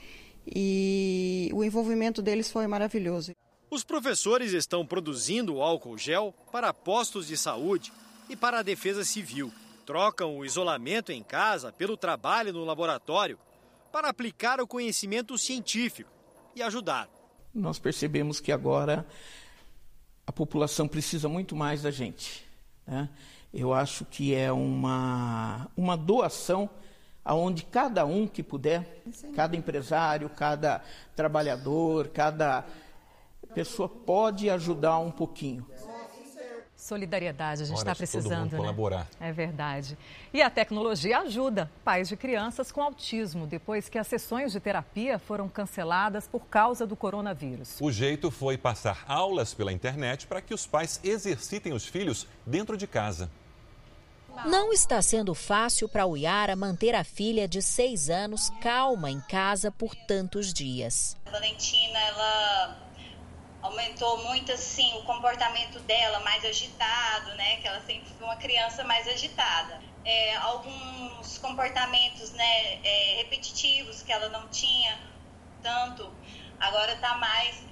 [0.48, 3.34] e o envolvimento deles foi maravilhoso.
[3.70, 7.92] Os professores estão produzindo álcool gel para postos de saúde
[8.30, 9.52] e para a defesa civil.
[9.86, 13.38] Trocam o isolamento em casa pelo trabalho no laboratório
[13.92, 16.10] para aplicar o conhecimento científico
[16.56, 17.10] e ajudar.
[17.54, 19.06] Nós percebemos que agora
[20.26, 22.46] a população precisa muito mais da gente.
[22.88, 23.10] Né?
[23.58, 26.70] Eu acho que é uma, uma doação
[27.24, 29.02] aonde cada um que puder,
[29.34, 30.84] cada empresário, cada
[31.15, 32.65] trabalhador, cada
[33.54, 35.65] pessoa pode ajudar um pouquinho.
[36.76, 38.58] Solidariedade, a gente está precisando, né?
[38.58, 39.08] colaborar.
[39.22, 39.98] É verdade.
[40.34, 45.18] E a tecnologia ajuda pais de crianças com autismo, depois que as sessões de terapia
[45.18, 47.78] foram canceladas por causa do coronavírus.
[47.80, 52.76] O jeito foi passar aulas pela internet para que os pais exercitem os filhos dentro
[52.78, 53.32] de casa.
[54.43, 59.21] Não está sendo fácil para o Yara manter a filha de seis anos calma em
[59.21, 61.17] casa por tantos dias.
[61.26, 62.78] A Valentina, ela
[63.62, 67.58] aumentou muito assim o comportamento dela, mais agitado, né?
[67.58, 69.82] Que ela sempre foi uma criança mais agitada.
[70.04, 75.00] É, alguns comportamentos, né, é, repetitivos que ela não tinha
[75.63, 76.12] tanto,
[76.60, 77.63] agora está mais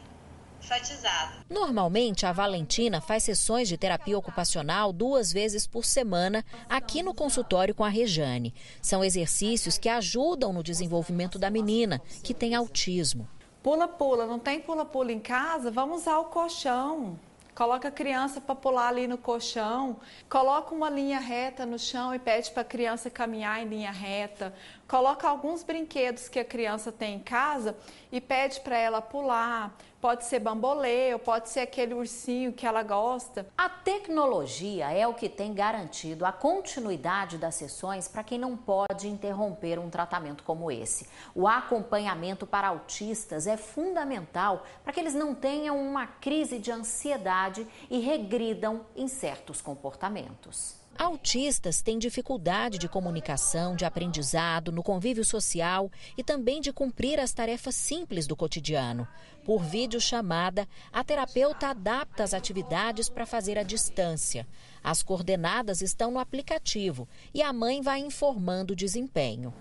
[0.63, 1.34] enfatizado.
[1.49, 7.76] Normalmente, a Valentina faz sessões de terapia ocupacional duas vezes por semana aqui no consultório
[7.76, 8.54] com a Rejane.
[8.82, 13.28] São exercícios que ajudam no desenvolvimento da menina, que tem autismo.
[13.62, 15.69] Pula-pula, não tem pula-pula em casa?
[15.69, 17.19] Vamos usar o colchão.
[17.56, 19.97] Coloca a criança para pular ali no colchão,
[20.28, 24.56] coloca uma linha reta no chão e pede para a criança caminhar em linha reta.
[24.88, 27.78] Coloca alguns brinquedos que a criança tem em casa
[28.12, 29.78] e pede para ela pular.
[30.04, 33.48] Pode ser bambolê ou pode ser aquele ursinho que ela gosta.
[33.58, 39.08] A tecnologia é o que tem garantido a continuidade das sessões para quem não pode
[39.08, 41.08] interromper um tratamento como esse.
[41.34, 47.66] O acompanhamento para autistas é fundamental para que eles não tenham uma crise de ansiedade
[47.89, 50.83] e regridam em certos comportamentos.
[50.97, 57.34] Autistas têm dificuldade de comunicação, de aprendizado, no convívio social e também de cumprir as
[57.34, 59.08] tarefas simples do cotidiano.
[59.43, 64.47] Por videochamada, a terapeuta adapta as atividades para fazer à distância.
[64.84, 69.53] As coordenadas estão no aplicativo e a mãe vai informando o desempenho.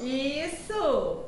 [0.00, 1.24] Isso!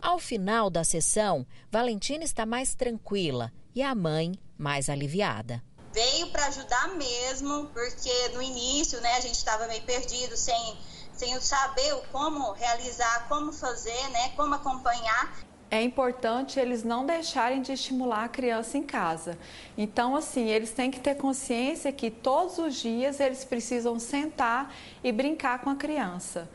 [0.00, 5.62] Ao final da sessão, Valentina está mais tranquila e a mãe mais aliviada
[5.94, 10.76] veio para ajudar mesmo, porque no início, né, a gente estava meio perdido, sem,
[11.12, 15.32] sem saber como realizar, como fazer, né, como acompanhar.
[15.70, 19.38] É importante eles não deixarem de estimular a criança em casa.
[19.78, 25.10] Então, assim, eles têm que ter consciência que todos os dias eles precisam sentar e
[25.10, 26.48] brincar com a criança.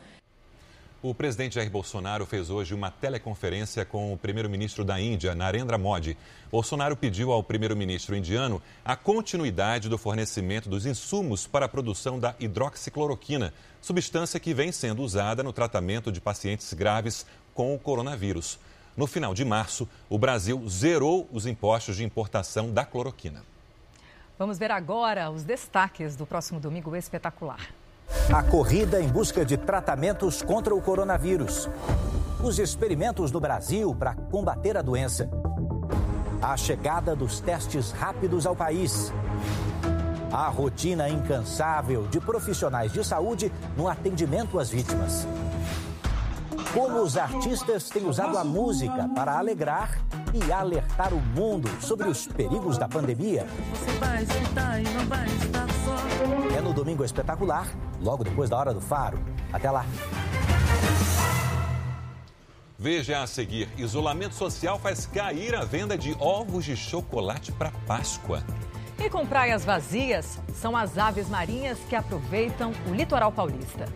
[1.02, 6.14] O presidente Jair Bolsonaro fez hoje uma teleconferência com o primeiro-ministro da Índia, Narendra Modi.
[6.52, 12.34] Bolsonaro pediu ao primeiro-ministro indiano a continuidade do fornecimento dos insumos para a produção da
[12.38, 18.58] hidroxicloroquina, substância que vem sendo usada no tratamento de pacientes graves com o coronavírus.
[18.94, 23.42] No final de março, o Brasil zerou os impostos de importação da cloroquina.
[24.38, 27.70] Vamos ver agora os destaques do próximo domingo espetacular.
[28.32, 31.68] A corrida em busca de tratamentos contra o coronavírus.
[32.42, 35.28] Os experimentos no Brasil para combater a doença.
[36.40, 39.12] A chegada dos testes rápidos ao país.
[40.32, 45.26] A rotina incansável de profissionais de saúde no atendimento às vítimas.
[46.72, 49.98] Como os artistas têm usado a música para alegrar
[50.32, 53.44] e alertar o mundo sobre os perigos da pandemia.
[53.74, 56.56] Você vai sentar e não vai estar só.
[56.56, 57.66] É no Domingo Espetacular,
[58.00, 59.18] logo depois da Hora do Faro.
[59.52, 59.84] Até lá.
[62.78, 68.44] Veja a seguir: isolamento social faz cair a venda de ovos de chocolate para Páscoa.
[68.96, 73.86] E com praias vazias, são as aves marinhas que aproveitam o litoral paulista.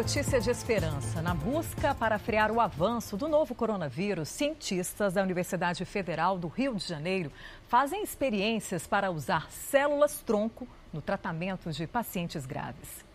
[0.00, 1.20] Notícia de esperança.
[1.20, 6.74] Na busca para frear o avanço do novo coronavírus, cientistas da Universidade Federal do Rio
[6.74, 7.30] de Janeiro
[7.68, 13.09] fazem experiências para usar células-tronco no tratamento de pacientes graves.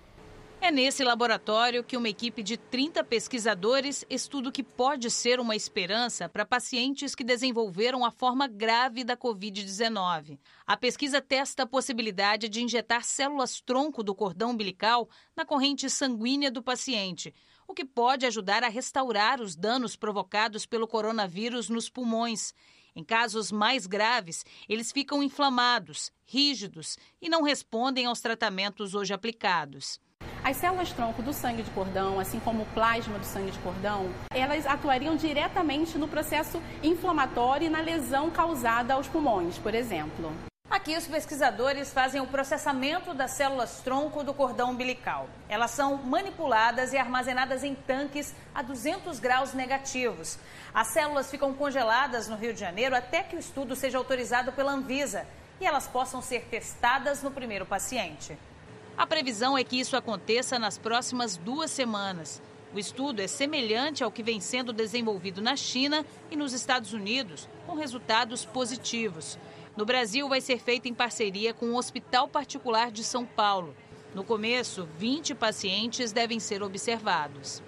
[0.66, 5.56] É nesse laboratório que uma equipe de 30 pesquisadores estuda o que pode ser uma
[5.56, 10.40] esperança para pacientes que desenvolveram a forma grave da Covid-19.
[10.66, 16.64] A pesquisa testa a possibilidade de injetar células-tronco do cordão umbilical na corrente sanguínea do
[16.64, 17.32] paciente,
[17.68, 22.56] o que pode ajudar a restaurar os danos provocados pelo coronavírus nos pulmões.
[22.96, 30.04] Em casos mais graves, eles ficam inflamados, rígidos e não respondem aos tratamentos hoje aplicados.
[30.44, 34.66] As células-tronco do sangue de cordão, assim como o plasma do sangue de cordão, elas
[34.66, 40.32] atuariam diretamente no processo inflamatório e na lesão causada aos pulmões, por exemplo.
[40.70, 45.30] Aqui os pesquisadores fazem o processamento das células-tronco do cordão umbilical.
[45.48, 50.38] Elas são manipuladas e armazenadas em tanques a 200 graus negativos.
[50.74, 54.74] As células ficam congeladas no Rio de Janeiro até que o estudo seja autorizado pela
[54.74, 55.26] Anvisa
[55.62, 58.38] e elas possam ser testadas no primeiro paciente.
[58.98, 62.42] A previsão é que isso aconteça nas próximas duas semanas.
[62.74, 67.50] O estudo é semelhante ao que vem sendo desenvolvido na China e nos Estados Unidos,
[67.68, 69.38] com resultados positivos.
[69.76, 73.76] No Brasil, vai ser feito em parceria com o Hospital Particular de São Paulo.
[74.14, 77.62] No começo, 20 pacientes devem ser observados.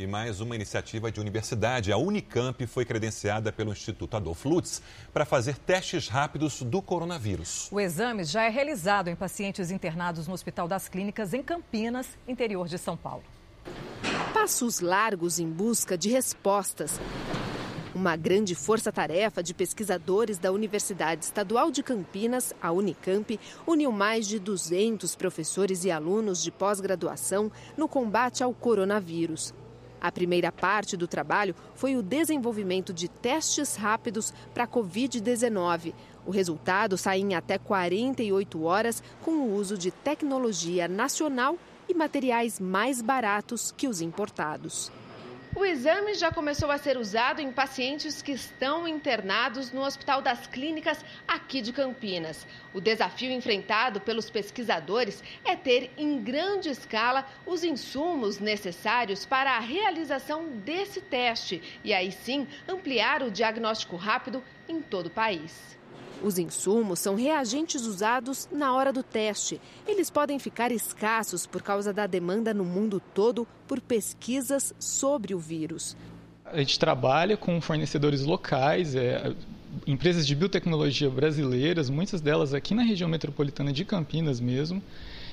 [0.00, 1.92] E mais uma iniciativa de universidade.
[1.92, 4.80] A Unicamp foi credenciada pelo Instituto Adolfo Lutz
[5.12, 7.68] para fazer testes rápidos do coronavírus.
[7.70, 12.66] O exame já é realizado em pacientes internados no Hospital das Clínicas em Campinas, interior
[12.66, 13.22] de São Paulo.
[14.32, 16.98] Passos largos em busca de respostas.
[17.94, 24.38] Uma grande força-tarefa de pesquisadores da Universidade Estadual de Campinas, a Unicamp, uniu mais de
[24.38, 29.52] 200 professores e alunos de pós-graduação no combate ao coronavírus.
[30.00, 35.92] A primeira parte do trabalho foi o desenvolvimento de testes rápidos para a Covid-19.
[36.24, 42.58] O resultado sai em até 48 horas com o uso de tecnologia nacional e materiais
[42.58, 44.90] mais baratos que os importados.
[45.60, 50.46] O exame já começou a ser usado em pacientes que estão internados no Hospital das
[50.46, 52.46] Clínicas aqui de Campinas.
[52.72, 59.60] O desafio enfrentado pelos pesquisadores é ter em grande escala os insumos necessários para a
[59.60, 65.78] realização desse teste e aí sim ampliar o diagnóstico rápido em todo o país.
[66.22, 69.60] Os insumos são reagentes usados na hora do teste.
[69.86, 75.38] Eles podem ficar escassos por causa da demanda no mundo todo por pesquisas sobre o
[75.38, 75.96] vírus.
[76.44, 79.34] A gente trabalha com fornecedores locais, é,
[79.86, 84.82] empresas de biotecnologia brasileiras, muitas delas aqui na região metropolitana de Campinas mesmo,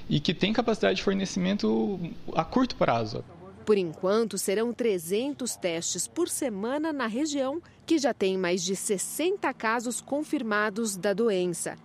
[0.10, 2.00] e que têm capacidade de fornecimento
[2.34, 3.24] a curto prazo.
[3.68, 9.54] Por enquanto, serão 300 testes por semana na região, que já tem mais de 60
[9.54, 11.76] casos confirmados da doença.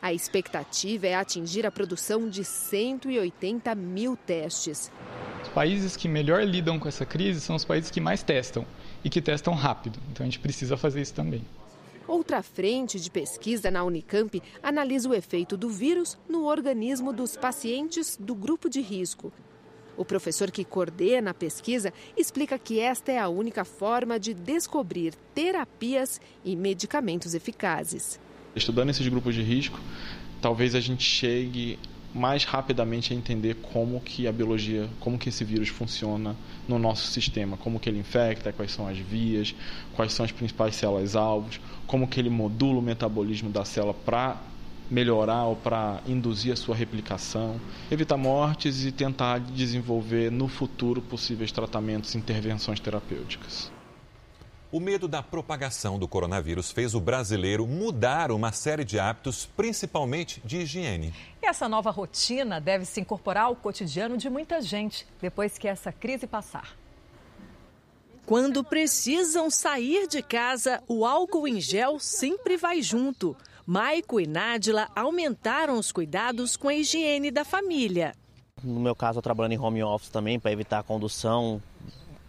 [0.00, 4.90] A expectativa é atingir a produção de 180 mil testes.
[5.42, 8.64] Os países que melhor lidam com essa crise são os países que mais testam
[9.04, 9.98] e que testam rápido.
[10.10, 11.44] Então a gente precisa fazer isso também.
[12.08, 18.16] Outra frente de pesquisa na Unicamp analisa o efeito do vírus no organismo dos pacientes
[18.18, 19.30] do grupo de risco.
[19.96, 25.14] O professor que coordena a pesquisa explica que esta é a única forma de descobrir
[25.34, 28.20] terapias e medicamentos eficazes.
[28.54, 29.80] Estudando esses grupos de risco,
[30.40, 31.78] talvez a gente chegue
[32.14, 36.34] mais rapidamente a entender como que a biologia, como que esse vírus funciona
[36.66, 39.54] no nosso sistema, como que ele infecta, quais são as vias,
[39.94, 44.40] quais são as principais células alvos, como que ele modula o metabolismo da célula para
[44.90, 47.60] melhorar ou para induzir a sua replicação,
[47.90, 53.70] evitar mortes e tentar desenvolver no futuro possíveis tratamentos e intervenções terapêuticas.
[54.72, 60.42] O medo da propagação do coronavírus fez o brasileiro mudar uma série de hábitos, principalmente
[60.44, 61.14] de higiene.
[61.40, 65.92] E essa nova rotina deve se incorporar ao cotidiano de muita gente depois que essa
[65.92, 66.76] crise passar.
[68.26, 73.36] Quando precisam sair de casa, o álcool em gel sempre vai junto.
[73.66, 78.14] Maico e Nádila aumentaram os cuidados com a higiene da família.
[78.62, 81.60] No meu caso, eu trabalhando em home office também para evitar a condução,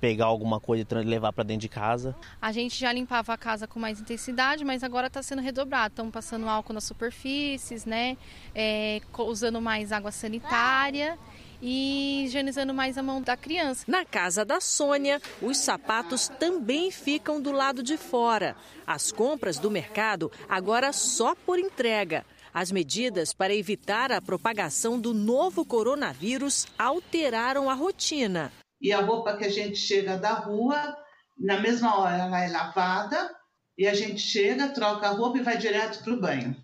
[0.02, 2.16] pegar alguma coisa e levar para dentro de casa.
[2.42, 5.94] A gente já limpava a casa com mais intensidade, mas agora está sendo redobrado.
[5.94, 8.18] Estamos passando álcool nas superfícies, né?
[8.56, 11.20] É, usando mais água sanitária
[11.62, 13.84] e higienizando mais a mão da criança.
[13.88, 18.56] Na casa da Sônia, os sapatos também ficam do lado de fora.
[18.86, 22.26] As compras do mercado agora só por entrega.
[22.54, 28.52] As medidas para evitar a propagação do novo coronavírus alteraram a rotina.
[28.82, 30.96] E a roupa que a gente chega da rua,
[31.38, 33.30] na mesma hora ela é lavada
[33.78, 36.56] e a gente chega, troca a roupa e vai direto para o banho.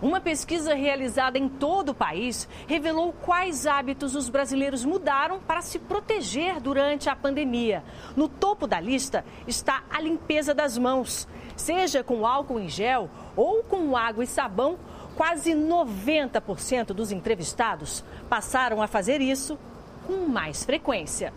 [0.00, 5.76] Uma pesquisa realizada em todo o país revelou quais hábitos os brasileiros mudaram para se
[5.76, 7.82] proteger durante a pandemia.
[8.16, 11.26] No topo da lista está a limpeza das mãos.
[11.56, 14.78] Seja com álcool em gel ou com água e sabão,
[15.16, 19.58] quase 90% dos entrevistados passaram a fazer isso
[20.06, 21.32] com mais frequência.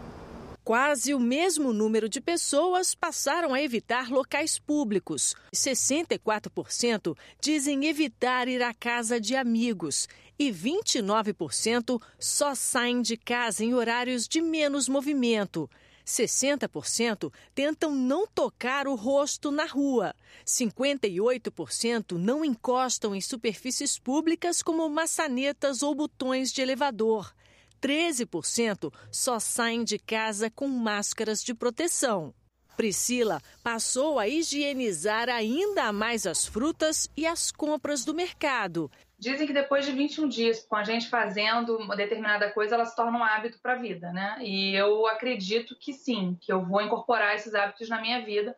[0.64, 5.34] Quase o mesmo número de pessoas passaram a evitar locais públicos.
[5.52, 10.08] 64% dizem evitar ir à casa de amigos
[10.38, 15.68] e 29% só saem de casa em horários de menos movimento.
[16.06, 20.14] 60% tentam não tocar o rosto na rua.
[20.46, 27.34] 58% não encostam em superfícies públicas como maçanetas ou botões de elevador.
[27.82, 32.34] 13% só saem de casa com máscaras de proteção.
[32.78, 38.90] Priscila passou a higienizar ainda mais as frutas e as compras do mercado.
[39.20, 42.96] Dizem que depois de 21 dias, com a gente fazendo uma determinada coisa, ela se
[42.96, 44.38] torna um hábito para a vida, né?
[44.42, 48.56] E eu acredito que sim, que eu vou incorporar esses hábitos na minha vida.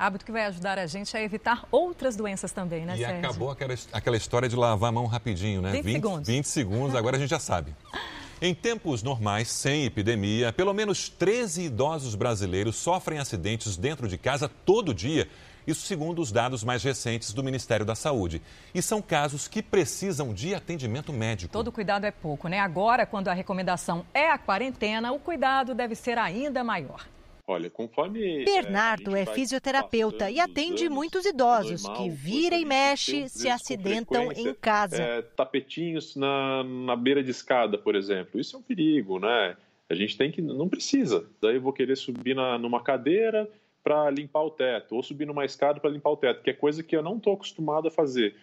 [0.00, 3.16] Hábito que vai ajudar a gente a evitar outras doenças também, né, e Sérgio?
[3.16, 5.72] E acabou aquela, aquela história de lavar a mão rapidinho, né?
[5.72, 6.26] 20, 20 segundos.
[6.26, 7.74] 20 segundos, agora a gente já sabe.
[8.40, 14.50] Em tempos normais, sem epidemia, pelo menos 13 idosos brasileiros sofrem acidentes dentro de casa
[14.64, 15.28] todo dia.
[15.66, 18.40] Isso segundo os dados mais recentes do Ministério da Saúde.
[18.74, 21.52] E são casos que precisam de atendimento médico.
[21.52, 22.58] Todo cuidado é pouco, né?
[22.58, 27.04] Agora, quando a recomendação é a quarentena, o cuidado deve ser ainda maior.
[27.50, 28.44] Olha, conforme.
[28.44, 33.48] Bernardo é, é fisioterapeuta e atende anos, muitos idosos normal, que vira e mexe se
[33.48, 35.02] acidentam em casa.
[35.02, 38.40] É, tapetinhos na, na beira de escada, por exemplo.
[38.40, 39.56] Isso é um perigo, né?
[39.88, 40.40] A gente tem que.
[40.40, 41.26] Não precisa.
[41.42, 43.50] Daí eu vou querer subir na, numa cadeira
[43.82, 46.84] para limpar o teto, ou subir numa escada para limpar o teto, que é coisa
[46.84, 48.36] que eu não estou acostumado a fazer.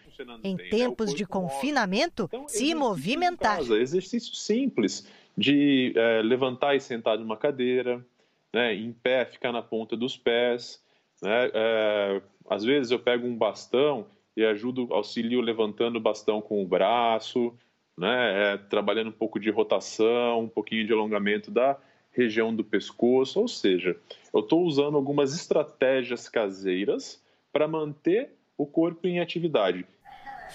[0.44, 0.64] Em tem, né?
[0.68, 1.16] tempos né?
[1.16, 3.56] de confinamento, então, se movimentar.
[3.56, 8.04] Casa, exercício simples de é, levantar e sentar numa cadeira,
[8.52, 10.82] né, em pé, ficar na ponta dos pés.
[11.22, 16.62] Né, é, às vezes eu pego um bastão e ajudo, auxilio levantando o bastão com
[16.62, 17.54] o braço,
[17.96, 21.76] né, é, trabalhando um pouco de rotação, um pouquinho de alongamento da
[22.12, 23.96] região do pescoço, ou seja,
[24.32, 27.22] eu estou usando algumas estratégias caseiras
[27.52, 29.86] para manter o corpo em atividade.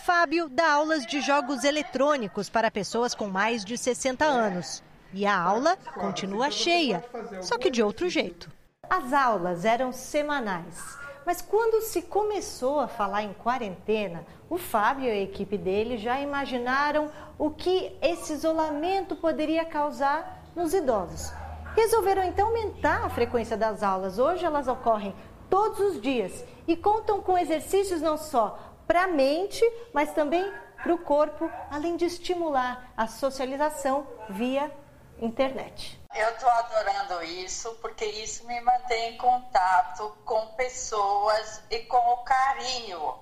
[0.05, 4.83] Fábio dá aulas de jogos eletrônicos para pessoas com mais de 60 anos.
[5.13, 7.05] E a aula continua cheia,
[7.41, 8.49] só que de outro jeito.
[8.89, 10.97] As aulas eram semanais.
[11.23, 16.19] Mas quando se começou a falar em quarentena, o Fábio e a equipe dele já
[16.19, 21.31] imaginaram o que esse isolamento poderia causar nos idosos.
[21.75, 24.17] Resolveram então aumentar a frequência das aulas.
[24.17, 25.15] Hoje elas ocorrem
[25.49, 30.51] todos os dias e contam com exercícios não só para a mente, mas também
[30.81, 34.69] para o corpo, além de estimular a socialização via
[35.25, 35.99] internet.
[36.15, 42.17] Eu estou adorando isso porque isso me mantém em contato com pessoas e com o
[42.17, 43.15] carinho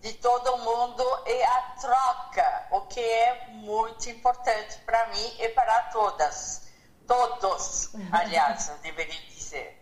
[0.00, 5.82] de todo mundo e a troca, o que é muito importante para mim e para
[5.92, 6.70] todas.
[7.06, 9.76] Todos, aliás, eu deveria dizer.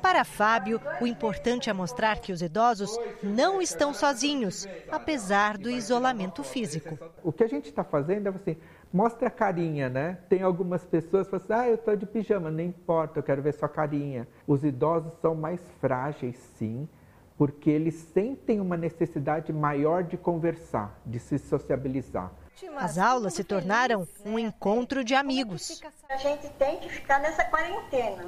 [0.00, 6.42] Para Fábio, o importante é mostrar que os idosos não estão sozinhos, apesar do isolamento
[6.44, 6.98] físico.
[7.22, 8.56] O que a gente está fazendo é assim,
[8.92, 10.18] mostre a carinha, né?
[10.28, 13.42] Tem algumas pessoas que falam assim, ah, eu estou de pijama, não importa, eu quero
[13.42, 14.26] ver sua carinha.
[14.46, 16.88] Os idosos são mais frágeis, sim,
[17.36, 22.32] porque eles sentem uma necessidade maior de conversar, de se sociabilizar.
[22.76, 25.80] As aulas se tornaram um encontro de amigos.
[26.08, 28.26] A gente tem que ficar nessa quarentena,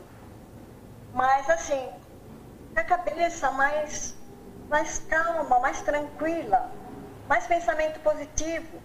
[1.13, 1.89] mas assim,
[2.73, 4.17] com a cabeça mais,
[4.69, 6.71] mais calma, mais tranquila,
[7.29, 8.79] mais pensamento positivo.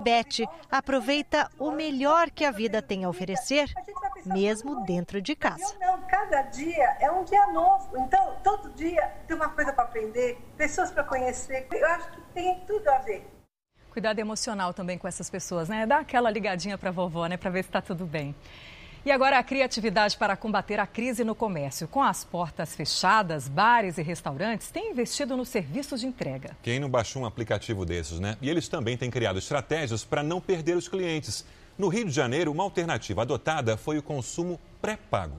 [0.00, 3.72] Beth aproveita o melhor que a vida tem a oferecer,
[4.24, 5.76] mesmo dentro de casa.
[5.80, 7.96] Não, cada dia é um dia novo.
[7.98, 11.66] Então, todo dia tem uma coisa para aprender, pessoas para conhecer.
[11.72, 13.26] Eu acho que tem tudo a ver.
[13.90, 15.84] Cuidado emocional também com essas pessoas, né?
[15.84, 17.36] Dá aquela ligadinha para a vovó, né?
[17.36, 18.34] Para ver se está tudo bem.
[19.08, 21.88] E agora a criatividade para combater a crise no comércio.
[21.88, 26.54] Com as portas fechadas, bares e restaurantes têm investido nos serviços de entrega.
[26.62, 28.36] Quem não baixou um aplicativo desses, né?
[28.42, 31.42] E eles também têm criado estratégias para não perder os clientes.
[31.78, 35.38] No Rio de Janeiro, uma alternativa adotada foi o consumo pré-pago.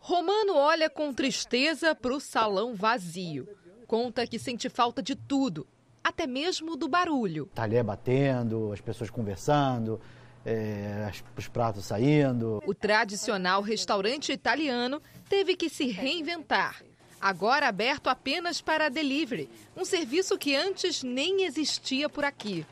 [0.00, 3.48] Romano olha com tristeza para o salão vazio.
[3.86, 5.64] Conta que sente falta de tudo,
[6.02, 7.48] até mesmo do barulho.
[7.54, 10.00] Talher batendo, as pessoas conversando,
[10.48, 12.62] é, os pratos saindo.
[12.66, 16.82] O tradicional restaurante italiano teve que se reinventar.
[17.20, 22.64] Agora aberto apenas para delivery, um serviço que antes nem existia por aqui.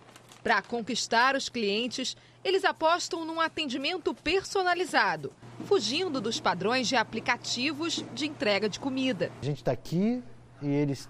[0.42, 5.32] Para conquistar os clientes, eles apostam num atendimento personalizado,
[5.64, 9.32] fugindo dos padrões de aplicativos de entrega de comida.
[9.42, 10.22] A gente está aqui
[10.62, 11.08] e eles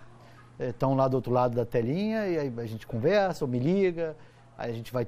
[0.58, 3.58] estão é, lá do outro lado da telinha e aí a gente conversa ou me
[3.58, 4.16] liga,
[4.56, 5.06] aí a gente vai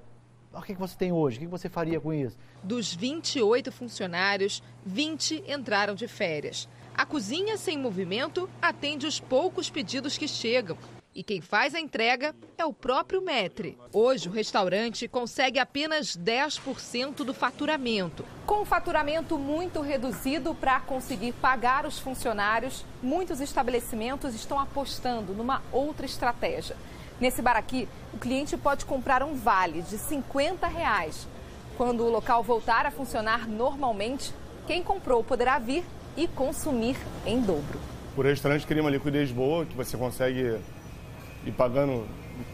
[0.52, 1.36] o que você tem hoje?
[1.36, 2.36] O que você faria com isso?
[2.62, 6.68] Dos 28 funcionários, 20 entraram de férias.
[6.96, 10.76] A cozinha sem movimento atende os poucos pedidos que chegam.
[11.14, 13.76] E quem faz a entrega é o próprio Metre.
[13.92, 18.24] Hoje, o restaurante consegue apenas 10% do faturamento.
[18.46, 25.62] Com o faturamento muito reduzido para conseguir pagar os funcionários, muitos estabelecimentos estão apostando numa
[25.72, 26.76] outra estratégia
[27.20, 31.26] Nesse bar aqui, o cliente pode comprar um vale de 50 reais.
[31.76, 34.32] Quando o local voltar a funcionar normalmente,
[34.66, 35.84] quem comprou poderá vir
[36.16, 36.96] e consumir
[37.26, 37.80] em dobro.
[38.16, 40.60] O restaurante cria uma liquidez boa, que você consegue
[41.44, 42.06] ir pagando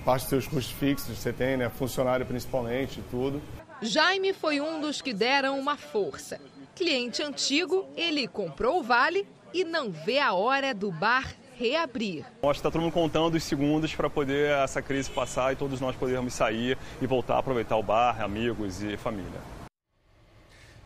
[0.05, 1.69] parte dos seus custos fixos, você tem, né?
[1.69, 3.43] Funcionário principalmente, tudo.
[3.83, 6.41] Jaime foi um dos que deram uma força.
[6.75, 12.25] Cliente antigo, ele comprou o vale e não vê a hora do bar reabrir.
[12.25, 15.81] Acho que está todo mundo contando os segundos para poder essa crise passar e todos
[15.81, 19.55] nós podermos sair e voltar a aproveitar o bar, amigos e família.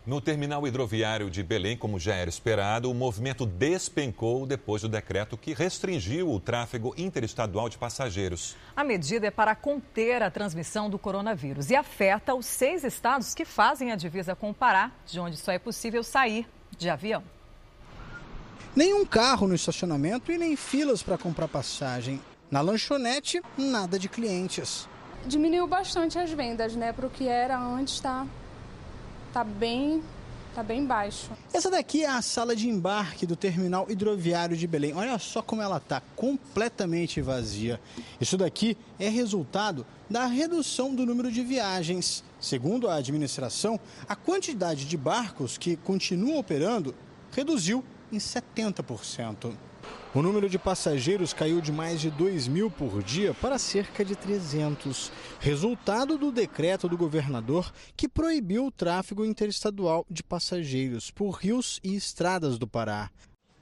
[0.08, 5.36] No terminal hidroviário de Belém, como já era esperado, o movimento despencou depois do decreto
[5.36, 8.56] que restringiu o tráfego interestadual de passageiros.
[8.74, 13.44] A medida é para conter a transmissão do coronavírus e afeta os seis estados que
[13.44, 16.48] fazem a divisa com o Pará, de onde só é possível sair
[16.78, 17.22] de avião.
[18.74, 22.20] Nenhum carro no estacionamento e nem filas para comprar passagem.
[22.50, 24.88] Na lanchonete, nada de clientes.
[25.26, 26.92] Diminuiu bastante as vendas, né?
[26.92, 28.26] Para o que era antes, tá?
[29.32, 30.02] Tá bem
[30.58, 31.30] tá bem baixo.
[31.52, 34.92] Essa daqui é a sala de embarque do terminal hidroviário de Belém.
[34.92, 37.80] Olha só como ela está completamente vazia.
[38.20, 42.24] Isso daqui é resultado da redução do número de viagens.
[42.40, 46.92] Segundo a administração, a quantidade de barcos que continuam operando
[47.30, 49.54] reduziu em 70%.
[50.14, 54.16] O número de passageiros caiu de mais de 2 mil por dia para cerca de
[54.16, 61.78] 300, resultado do decreto do governador que proibiu o tráfego interestadual de passageiros por rios
[61.84, 63.10] e estradas do Pará.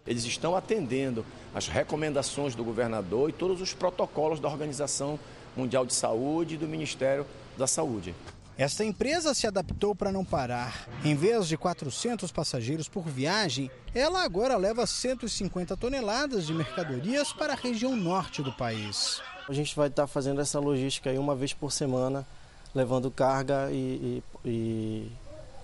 [0.06, 5.18] Eles estão atendendo as recomendações do governador e todos os protocolos da Organização
[5.56, 7.26] Mundial de Saúde e do Ministério
[7.58, 8.14] da Saúde.
[8.58, 10.88] Esta empresa se adaptou para não parar.
[11.04, 17.52] Em vez de 400 passageiros por viagem, ela agora leva 150 toneladas de mercadorias para
[17.52, 19.20] a região norte do país.
[19.46, 22.26] A gente vai estar fazendo essa logística aí uma vez por semana,
[22.74, 25.12] levando carga e, e, e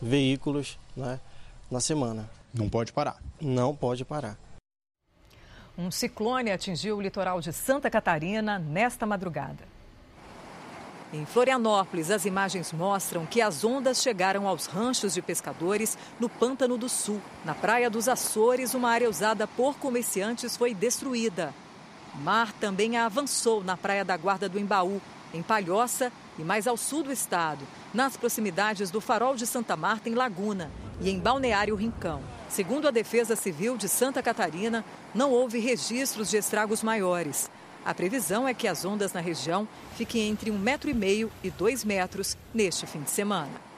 [0.00, 1.18] veículos né,
[1.70, 2.28] na semana.
[2.52, 3.16] Não pode parar.
[3.40, 4.36] Não pode parar.
[5.78, 9.71] Um ciclone atingiu o litoral de Santa Catarina nesta madrugada.
[11.12, 16.78] Em Florianópolis, as imagens mostram que as ondas chegaram aos ranchos de pescadores no Pântano
[16.78, 17.20] do Sul.
[17.44, 21.52] Na Praia dos Açores, uma área usada por comerciantes foi destruída.
[22.14, 25.02] O mar também avançou na Praia da Guarda do Embaú,
[25.34, 30.08] em Palhoça e mais ao sul do estado, nas proximidades do Farol de Santa Marta,
[30.08, 32.22] em Laguna, e em Balneário Rincão.
[32.48, 34.82] Segundo a Defesa Civil de Santa Catarina,
[35.14, 37.50] não houve registros de estragos maiores.
[37.84, 39.66] A previsão é que as ondas na região
[39.96, 43.71] fiquem entre um metro e meio e dois metros neste fim de semana.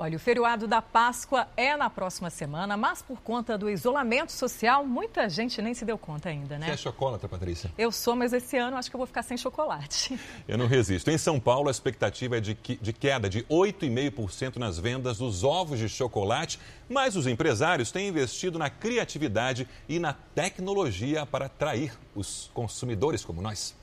[0.00, 4.86] Olha, o feriado da Páscoa é na próxima semana, mas por conta do isolamento social,
[4.86, 6.66] muita gente nem se deu conta ainda, né?
[6.66, 7.72] Você é chocolate, Patrícia?
[7.76, 10.16] Eu sou, mas esse ano acho que eu vou ficar sem chocolate.
[10.46, 11.10] Eu não resisto.
[11.10, 15.80] Em São Paulo, a expectativa é de, de queda de 8,5% nas vendas dos ovos
[15.80, 22.52] de chocolate, mas os empresários têm investido na criatividade e na tecnologia para atrair os
[22.54, 23.74] consumidores como nós.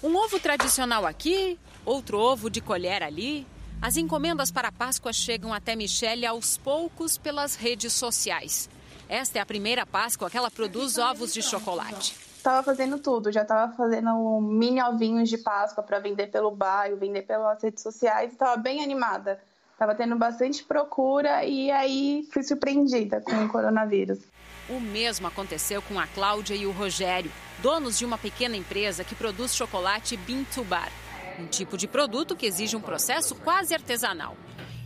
[0.00, 3.44] Um ovo tradicional aqui, outro ovo de colher ali.
[3.80, 8.68] As encomendas para a Páscoa chegam até Michelle aos poucos pelas redes sociais.
[9.08, 12.16] Esta é a primeira Páscoa que ela produz ovos de chocolate.
[12.36, 17.22] Estava fazendo tudo, já estava fazendo mini ovinhos de Páscoa para vender pelo bairro, vender
[17.22, 19.40] pelas redes sociais, estava bem animada.
[19.72, 24.18] Estava tendo bastante procura e aí fui surpreendida com o coronavírus.
[24.68, 27.30] O mesmo aconteceu com a Cláudia e o Rogério,
[27.62, 30.18] donos de uma pequena empresa que produz chocolate
[30.52, 30.90] to Bar
[31.38, 34.36] um tipo de produto que exige um processo quase artesanal.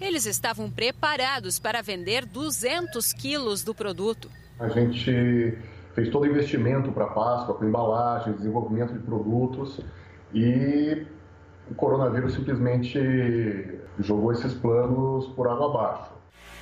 [0.00, 4.30] Eles estavam preparados para vender 200 quilos do produto.
[4.58, 5.58] A gente
[5.94, 9.80] fez todo o investimento para a Páscoa, com embalagem, desenvolvimento de produtos
[10.34, 11.06] e
[11.70, 12.98] o coronavírus simplesmente
[13.98, 16.12] jogou esses planos por água abaixo.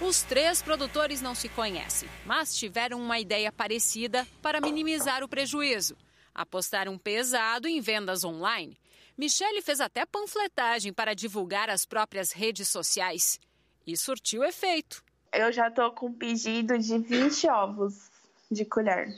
[0.00, 5.94] Os três produtores não se conhecem, mas tiveram uma ideia parecida para minimizar o prejuízo.
[6.34, 8.79] Apostaram pesado em vendas online
[9.20, 13.38] Michele fez até panfletagem para divulgar as próprias redes sociais.
[13.86, 15.04] E surtiu efeito.
[15.30, 18.10] Eu já estou com pedido de 20 ovos
[18.50, 19.14] de colher.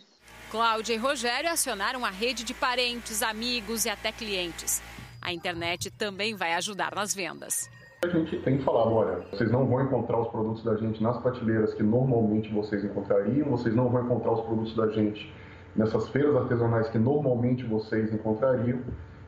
[0.51, 4.83] Cláudia e Rogério acionaram a rede de parentes, amigos e até clientes.
[5.21, 7.71] A internet também vai ajudar nas vendas.
[8.05, 11.75] A gente tem falado, olha, vocês não vão encontrar os produtos da gente nas prateleiras
[11.75, 15.33] que normalmente vocês encontrariam, vocês não vão encontrar os produtos da gente
[15.77, 18.83] nessas feiras artesanais que normalmente vocês encontrariam.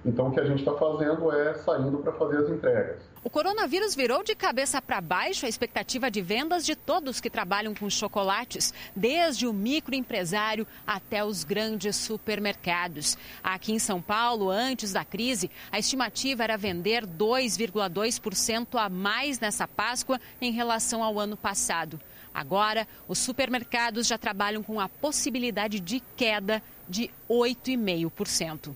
[0.07, 3.01] Então, o que a gente está fazendo é saindo para fazer as entregas.
[3.25, 7.75] O coronavírus virou de cabeça para baixo a expectativa de vendas de todos que trabalham
[7.75, 13.17] com chocolates, desde o microempresário até os grandes supermercados.
[13.43, 19.67] Aqui em São Paulo, antes da crise, a estimativa era vender 2,2% a mais nessa
[19.67, 21.99] Páscoa em relação ao ano passado.
[22.35, 28.75] Agora, os supermercados já trabalham com a possibilidade de queda de 8,5%.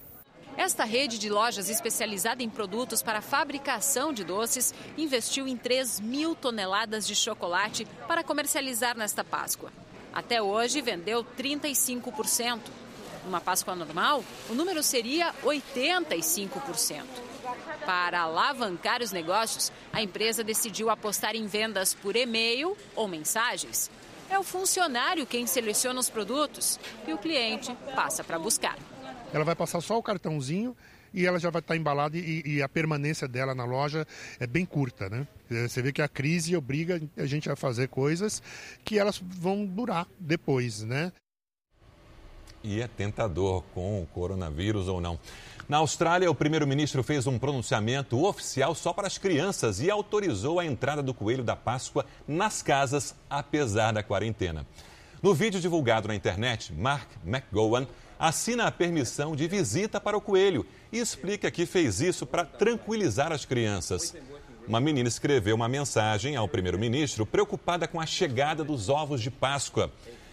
[0.58, 6.34] Esta rede de lojas especializada em produtos para fabricação de doces investiu em 3 mil
[6.34, 9.72] toneladas de chocolate para comercializar nesta Páscoa.
[10.12, 12.58] Até hoje, vendeu 35%.
[13.24, 17.04] Numa Páscoa normal, o número seria 85%.
[17.86, 23.88] Para alavancar os negócios, a empresa decidiu apostar em vendas por e-mail ou mensagens.
[24.28, 28.76] É o funcionário quem seleciona os produtos e o cliente passa para buscar.
[29.32, 30.76] Ela vai passar só o cartãozinho
[31.12, 34.06] e ela já vai estar embalada e, e, a permanência dela na loja
[34.38, 35.26] é bem curta, né?
[35.50, 38.42] Você vê que a crise obriga a gente a fazer coisas
[38.84, 41.12] que elas vão durar depois, né?
[42.62, 45.18] E é tentador com o coronavírus ou não.
[45.68, 50.64] Na Austrália, o primeiro-ministro fez um pronunciamento oficial só para as crianças e autorizou a
[50.64, 54.66] entrada do coelho da Páscoa nas casas, apesar da quarentena.
[55.22, 57.86] No vídeo divulgado na internet, Mark McGowan
[58.18, 63.32] assina a permissão de visita para o coelho e explica que fez isso para tranquilizar
[63.32, 64.14] as crianças.
[64.66, 69.90] Uma menina escreveu uma mensagem ao primeiro-ministro preocupada com a chegada dos ovos de Páscoa.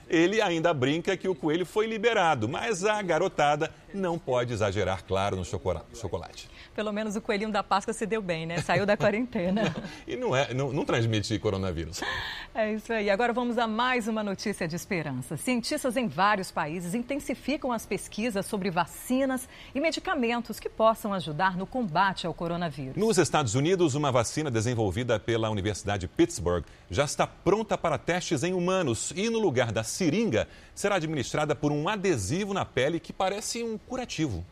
[0.10, 5.36] Ele ainda brinca que o coelho foi liberado, mas a garotada não pode exagerar, claro,
[5.36, 6.50] no chocolate.
[6.76, 8.61] Pelo menos o coelhinho da Páscoa se deu bem, né?
[8.61, 9.73] Saiu da quarentena.
[10.05, 12.01] e não, é, não, não transmite coronavírus.
[12.53, 13.09] É isso aí.
[13.09, 15.38] Agora vamos a mais uma notícia de esperança.
[15.38, 21.65] Cientistas em vários países intensificam as pesquisas sobre vacinas e medicamentos que possam ajudar no
[21.65, 22.97] combate ao coronavírus.
[22.97, 28.43] Nos Estados Unidos, uma vacina desenvolvida pela Universidade de Pittsburgh já está pronta para testes
[28.43, 33.13] em humanos e, no lugar da seringa, será administrada por um adesivo na pele que
[33.13, 34.45] parece um curativo.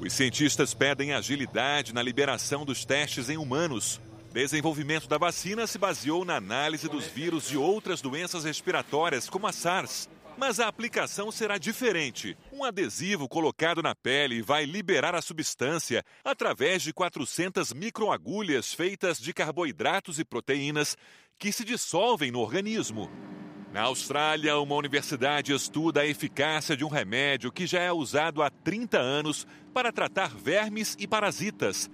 [0.00, 4.00] Os cientistas pedem agilidade na liberação dos testes em humanos.
[4.32, 9.52] Desenvolvimento da vacina se baseou na análise dos vírus de outras doenças respiratórias, como a
[9.52, 10.08] SARS.
[10.36, 12.38] Mas a aplicação será diferente.
[12.52, 19.32] Um adesivo colocado na pele vai liberar a substância através de 400 microagulhas feitas de
[19.32, 20.96] carboidratos e proteínas
[21.36, 23.10] que se dissolvem no organismo.
[23.72, 28.48] Na Austrália, uma universidade estuda a eficácia de um remédio que já é usado há
[28.48, 31.90] 30 anos para tratar vermes e parasitas.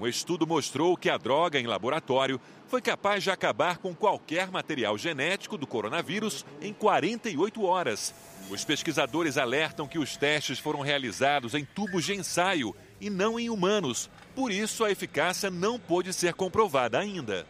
[0.00, 4.96] Um estudo mostrou que a droga em laboratório foi capaz de acabar com qualquer material
[4.96, 8.14] genético do coronavírus em 48 horas.
[8.48, 13.50] Os pesquisadores alertam que os testes foram realizados em tubos de ensaio e não em
[13.50, 14.08] humanos.
[14.36, 17.44] Por isso, a eficácia não pôde ser comprovada ainda.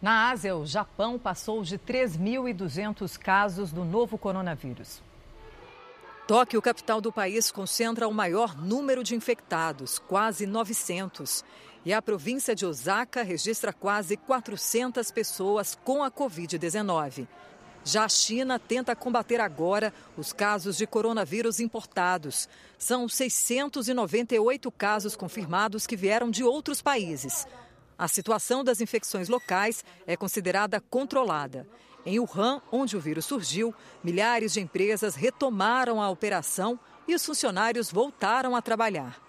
[0.00, 5.02] Na Ásia, o Japão passou de 3.200 casos do novo coronavírus.
[6.26, 11.44] Tóquio, capital do país, concentra o maior número de infectados, quase 900.
[11.84, 17.26] E a província de Osaka registra quase 400 pessoas com a Covid-19.
[17.84, 22.48] Já a China tenta combater agora os casos de coronavírus importados.
[22.78, 27.46] São 698 casos confirmados que vieram de outros países.
[28.00, 31.68] A situação das infecções locais é considerada controlada.
[32.06, 37.92] Em Wuhan, onde o vírus surgiu, milhares de empresas retomaram a operação e os funcionários
[37.92, 39.20] voltaram a trabalhar.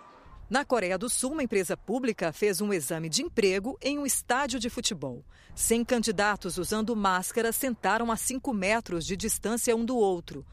[0.50, 4.58] Na Coreia do Sul, uma empresa pública fez um exame de emprego em um estádio
[4.58, 5.22] de futebol.
[5.54, 10.46] Cem candidatos usando máscara sentaram a cinco metros de distância um do outro.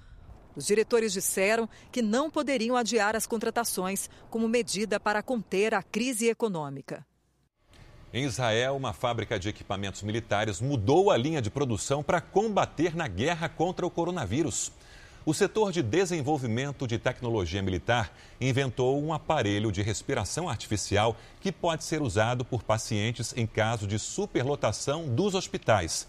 [0.56, 6.26] Os diretores disseram que não poderiam adiar as contratações como medida para conter a crise
[6.26, 7.06] econômica.
[8.12, 13.06] Em Israel, uma fábrica de equipamentos militares mudou a linha de produção para combater na
[13.06, 14.72] guerra contra o coronavírus.
[15.26, 21.84] O setor de desenvolvimento de tecnologia militar inventou um aparelho de respiração artificial que pode
[21.84, 26.08] ser usado por pacientes em caso de superlotação dos hospitais.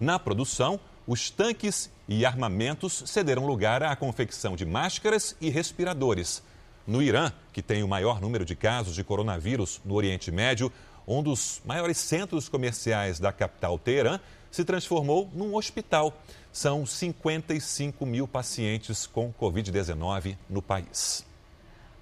[0.00, 6.42] Na produção, os tanques e armamentos cederam lugar à confecção de máscaras e respiradores.
[6.86, 10.72] No Irã, que tem o maior número de casos de coronavírus no Oriente Médio,
[11.06, 14.18] um dos maiores centros comerciais da capital Teherã,
[14.50, 16.12] se transformou num hospital.
[16.52, 21.24] São 55 mil pacientes com Covid-19 no país.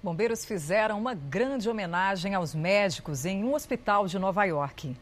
[0.01, 4.95] Bombeiros fizeram uma grande homenagem aos médicos em um hospital de Nova York.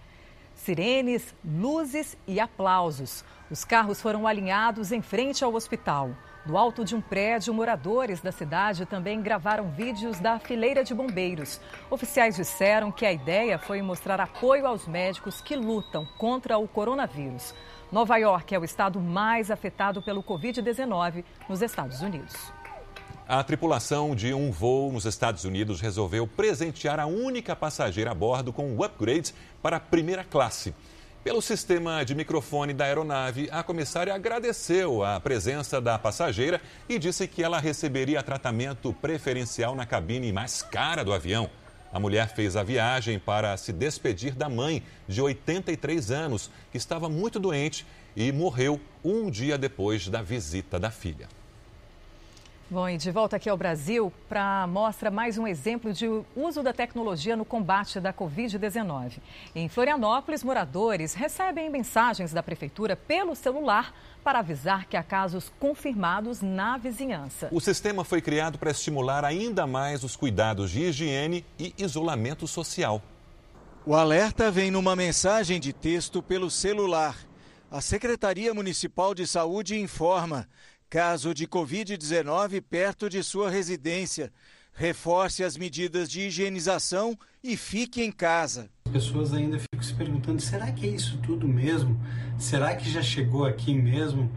[0.55, 3.23] Sirenes, luzes e aplausos.
[3.51, 6.11] Os carros foram alinhados em frente ao hospital.
[6.45, 11.61] Do alto de um prédio, moradores da cidade também gravaram vídeos da fileira de bombeiros.
[11.89, 17.55] Oficiais disseram que a ideia foi mostrar apoio aos médicos que lutam contra o coronavírus.
[17.89, 22.51] Nova York é o estado mais afetado pelo Covid-19 nos Estados Unidos.
[23.25, 28.51] A tripulação de um voo nos Estados Unidos resolveu presentear a única passageira a bordo
[28.51, 30.75] com um upgrade para a primeira classe.
[31.23, 36.59] Pelo sistema de microfone da aeronave, a comissária agradeceu a presença da passageira
[36.89, 41.49] e disse que ela receberia tratamento preferencial na cabine mais cara do avião.
[41.93, 47.07] A mulher fez a viagem para se despedir da mãe, de 83 anos, que estava
[47.07, 47.85] muito doente
[48.17, 51.29] e morreu um dia depois da visita da filha.
[52.69, 56.71] Bom, e de volta aqui ao Brasil para mostra mais um exemplo de uso da
[56.71, 59.19] tecnologia no combate da Covid-19.
[59.53, 63.93] Em Florianópolis, moradores recebem mensagens da prefeitura pelo celular
[64.23, 67.49] para avisar que há casos confirmados na vizinhança.
[67.51, 73.03] O sistema foi criado para estimular ainda mais os cuidados de higiene e isolamento social.
[73.85, 77.17] O alerta vem numa mensagem de texto pelo celular.
[77.69, 80.47] A Secretaria Municipal de Saúde informa
[80.93, 84.31] caso de Covid-19 perto de sua residência.
[84.75, 88.69] Reforce as medidas de higienização e fique em casa.
[88.85, 91.99] As pessoas ainda ficam se perguntando: será que é isso tudo mesmo?
[92.37, 94.31] Será que já chegou aqui mesmo?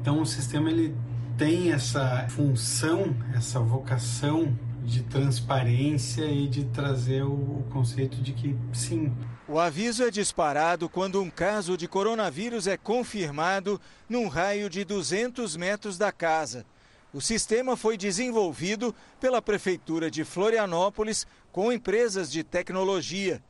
[0.00, 0.96] Então o sistema ele
[1.36, 9.12] tem essa função, essa vocação de transparência e de trazer o conceito de que sim,
[9.48, 15.56] o aviso é disparado quando um caso de coronavírus é confirmado num raio de 200
[15.56, 16.64] metros da casa.
[17.12, 23.42] O sistema foi desenvolvido pela Prefeitura de Florianópolis com empresas de tecnologia.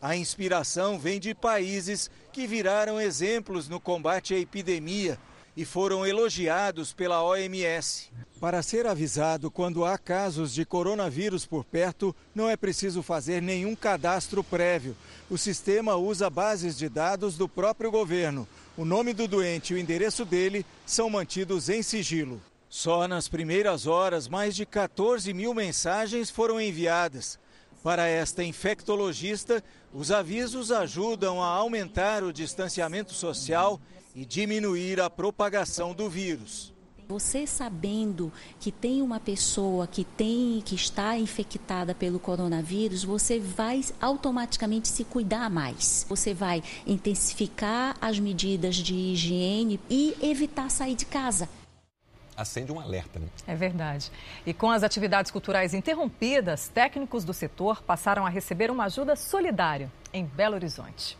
[0.00, 5.18] A inspiração vem de países que viraram exemplos no combate à epidemia
[5.56, 8.10] e foram elogiados pela OMS.
[8.40, 13.74] Para ser avisado quando há casos de coronavírus por perto, não é preciso fazer nenhum
[13.74, 14.96] cadastro prévio.
[15.30, 18.48] O sistema usa bases de dados do próprio governo.
[18.76, 22.42] O nome do doente e o endereço dele são mantidos em sigilo.
[22.68, 27.38] Só nas primeiras horas, mais de 14 mil mensagens foram enviadas.
[27.80, 29.62] Para esta infectologista,
[29.94, 33.80] os avisos ajudam a aumentar o distanciamento social
[34.16, 36.74] e diminuir a propagação do vírus.
[37.10, 43.80] Você sabendo que tem uma pessoa que tem que está infectada pelo coronavírus, você vai
[44.00, 46.06] automaticamente se cuidar mais.
[46.08, 51.48] Você vai intensificar as medidas de higiene e evitar sair de casa
[52.36, 53.18] acende um alerta.
[53.18, 53.26] Né?
[53.46, 54.10] É verdade.
[54.46, 59.92] E com as atividades culturais interrompidas, técnicos do setor passaram a receber uma ajuda solidária
[60.10, 61.18] em Belo Horizonte.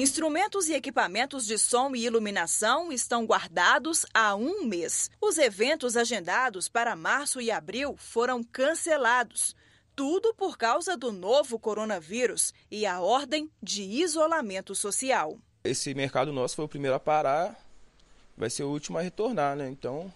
[0.00, 5.10] Instrumentos e equipamentos de som e iluminação estão guardados há um mês.
[5.20, 9.56] Os eventos agendados para março e abril foram cancelados.
[9.96, 15.36] Tudo por causa do novo coronavírus e a ordem de isolamento social.
[15.64, 17.60] Esse mercado nosso foi o primeiro a parar,
[18.36, 19.68] vai ser o último a retornar, né?
[19.68, 20.14] Então,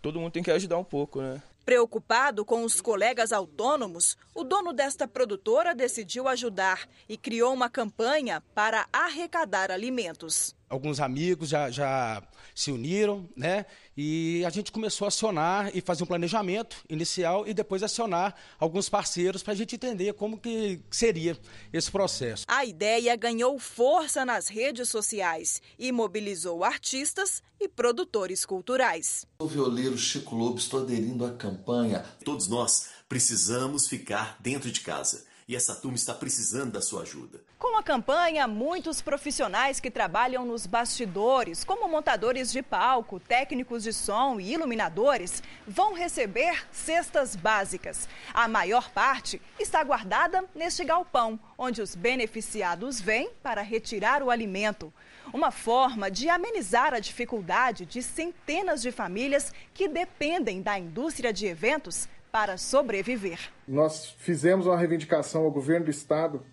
[0.00, 1.42] todo mundo tem que ajudar um pouco, né?
[1.64, 8.42] Preocupado com os colegas autônomos, o dono desta produtora decidiu ajudar e criou uma campanha
[8.54, 10.54] para arrecadar alimentos.
[10.68, 12.22] Alguns amigos já, já
[12.54, 13.66] se uniram, né?
[13.96, 18.88] E a gente começou a acionar e fazer um planejamento inicial e depois acionar alguns
[18.88, 21.38] parceiros para a gente entender como que seria
[21.72, 22.44] esse processo.
[22.48, 29.26] A ideia ganhou força nas redes sociais e mobilizou artistas e produtores culturais.
[29.38, 32.04] O violeiro Chico Lobo estou aderindo à campanha.
[32.24, 37.40] Todos nós precisamos ficar dentro de casa e essa turma está precisando da sua ajuda.
[37.58, 43.92] Com a campanha, muitos profissionais que trabalham nos bastidores, como montadores de palco, técnicos de
[43.92, 48.08] som e iluminadores, vão receber cestas básicas.
[48.32, 54.92] A maior parte está guardada neste galpão, onde os beneficiados vêm para retirar o alimento.
[55.32, 61.46] Uma forma de amenizar a dificuldade de centenas de famílias que dependem da indústria de
[61.46, 63.38] eventos para sobreviver.
[63.68, 66.44] Nós fizemos uma reivindicação ao governo do estado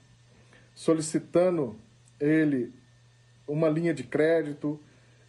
[0.75, 1.75] solicitando
[2.19, 2.71] ele
[3.47, 4.79] uma linha de crédito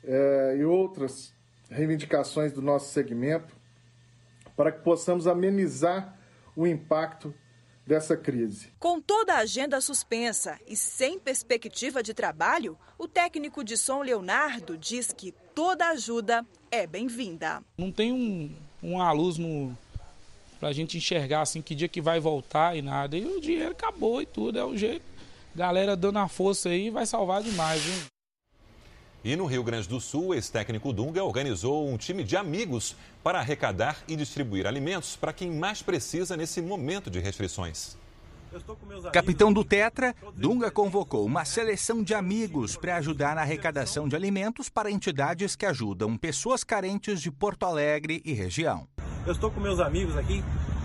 [0.05, 1.34] eh, e outras
[1.70, 3.57] reivindicações do nosso segmento
[4.55, 6.18] para que possamos amenizar
[6.55, 7.34] o impacto
[7.86, 8.74] dessa crise.
[8.78, 14.76] Com toda a agenda suspensa e sem perspectiva de trabalho, o técnico de som Leonardo
[14.76, 17.62] diz que toda ajuda é bem-vinda.
[17.78, 19.74] Não tem um, uma luz no,
[20.62, 23.16] para a gente enxergar assim que dia que vai voltar e nada.
[23.16, 25.02] E o dinheiro acabou e tudo, é o jeito.
[25.56, 28.04] Galera dando a força aí vai salvar demais, viu?
[29.24, 32.94] E no Rio Grande do Sul, o ex-técnico Dunga organizou um time de amigos
[33.24, 37.96] para arrecadar e distribuir alimentos para quem mais precisa nesse momento de restrições.
[39.12, 44.68] Capitão do Tetra, Dunga convocou uma seleção de amigos para ajudar na arrecadação de alimentos
[44.68, 48.86] para entidades que ajudam pessoas carentes de Porto Alegre e região.
[49.25, 50.43] Eu estou com meus amigos aqui,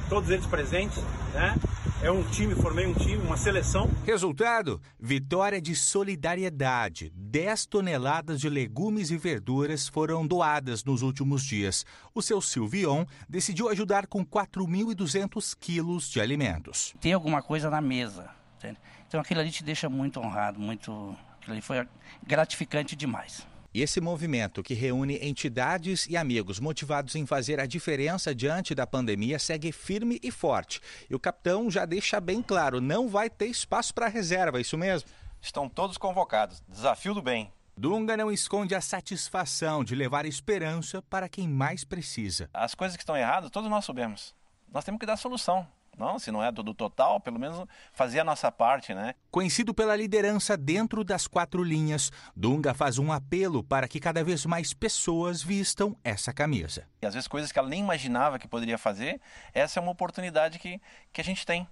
[0.10, 1.56] todos eles presentes, né?
[2.02, 3.90] é um time, formei um time, uma seleção.
[4.06, 7.12] Resultado: vitória de solidariedade.
[7.16, 11.86] 10 toneladas de legumes e verduras foram doadas nos últimos dias.
[12.14, 16.94] O seu Silvion decidiu ajudar com 4.200 quilos de alimentos.
[17.02, 18.30] Tem alguma coisa na mesa.
[18.58, 18.78] Entende?
[19.08, 21.16] Então aquilo ali te deixa muito honrado, muito.
[21.40, 21.88] Aquilo ali foi
[22.26, 23.48] gratificante demais.
[23.78, 28.88] E esse movimento, que reúne entidades e amigos motivados em fazer a diferença diante da
[28.88, 30.82] pandemia, segue firme e forte.
[31.08, 35.08] E o capitão já deixa bem claro: não vai ter espaço para reserva, isso mesmo?
[35.40, 36.64] Estão todos convocados.
[36.68, 37.54] Desafio do bem.
[37.78, 42.50] Dunga não esconde a satisfação de levar esperança para quem mais precisa.
[42.56, 44.34] As coisas que estão erradas, todos nós sabemos.
[44.74, 45.68] Nós temos que dar solução.
[45.98, 49.16] Não, se não é do total, pelo menos fazer a nossa parte, né?
[49.32, 54.46] Conhecido pela liderança dentro das quatro linhas, Dunga faz um apelo para que cada vez
[54.46, 56.88] mais pessoas vistam essa camisa.
[57.02, 59.20] E às vezes coisas que ela nem imaginava que poderia fazer,
[59.54, 60.80] essa é uma oportunidade que,
[61.12, 61.68] que a gente tem.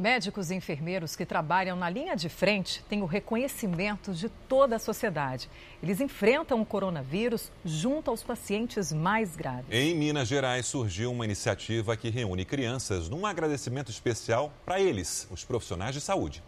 [0.00, 4.78] Médicos e enfermeiros que trabalham na linha de frente têm o reconhecimento de toda a
[4.78, 5.50] sociedade.
[5.82, 9.66] Eles enfrentam o coronavírus junto aos pacientes mais graves.
[9.70, 15.44] Em Minas Gerais surgiu uma iniciativa que reúne crianças num agradecimento especial para eles, os
[15.44, 16.42] profissionais de saúde.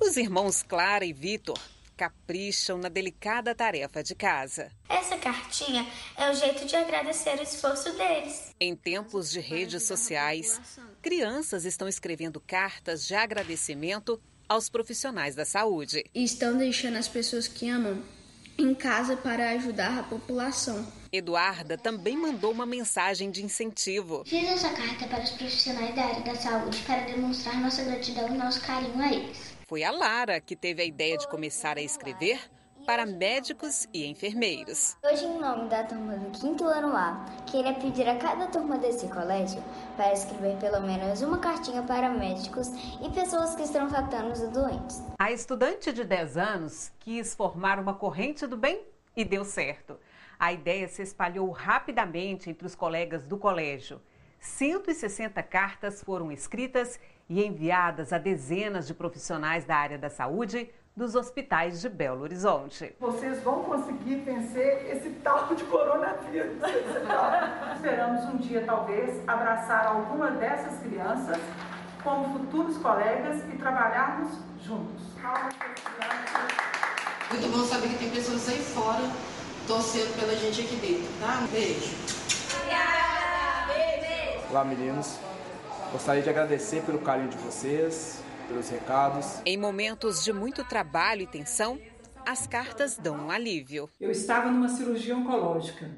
[0.00, 1.58] Os irmãos Clara e Vitor
[1.98, 4.72] capricham na delicada tarefa de casa.
[4.88, 8.54] Essa cartinha é o jeito de agradecer o esforço deles.
[8.58, 10.58] Em tempos de redes sociais,
[11.00, 16.04] crianças estão escrevendo cartas de agradecimento aos profissionais da saúde.
[16.14, 18.02] E estão deixando as pessoas que amam
[18.58, 20.86] em casa para ajudar a população.
[21.12, 24.22] Eduarda também mandou uma mensagem de incentivo.
[24.26, 28.38] Fiz essa carta para os profissionais da área da saúde para demonstrar nossa gratidão e
[28.38, 29.54] nosso carinho a eles.
[29.66, 32.40] Foi a Lara que teve a ideia de começar a escrever
[32.90, 34.96] para médicos e enfermeiros.
[35.04, 39.06] Hoje, em nome da turma do quinto ano A, queria pedir a cada turma desse
[39.06, 39.62] colégio
[39.96, 42.66] para escrever pelo menos uma cartinha para médicos
[43.00, 45.04] e pessoas que estão tratando os doentes.
[45.20, 48.82] A estudante de 10 anos quis formar uma corrente do bem
[49.16, 49.96] e deu certo.
[50.36, 54.02] A ideia se espalhou rapidamente entre os colegas do colégio.
[54.40, 61.14] 160 cartas foram escritas e enviadas a dezenas de profissionais da área da saúde dos
[61.14, 62.94] hospitais de Belo Horizonte.
[63.00, 66.58] Vocês vão conseguir vencer esse tal de coronavírus.
[67.76, 71.38] Esperamos um dia, talvez, abraçar alguma dessas crianças
[72.02, 74.32] como futuros colegas e trabalharmos
[74.62, 75.02] juntos.
[77.30, 79.02] Muito bom saber que tem pessoas aí fora
[79.66, 81.40] torcendo pela gente aqui dentro, tá?
[81.42, 81.94] Um beijo.
[84.50, 85.18] Olá, meninos.
[85.92, 88.20] Gostaria de agradecer pelo carinho de vocês,
[88.50, 89.40] pelos recados.
[89.46, 91.78] Em momentos de muito trabalho e tensão,
[92.26, 93.88] as cartas dão um alívio.
[94.00, 95.90] Eu estava numa cirurgia oncológica.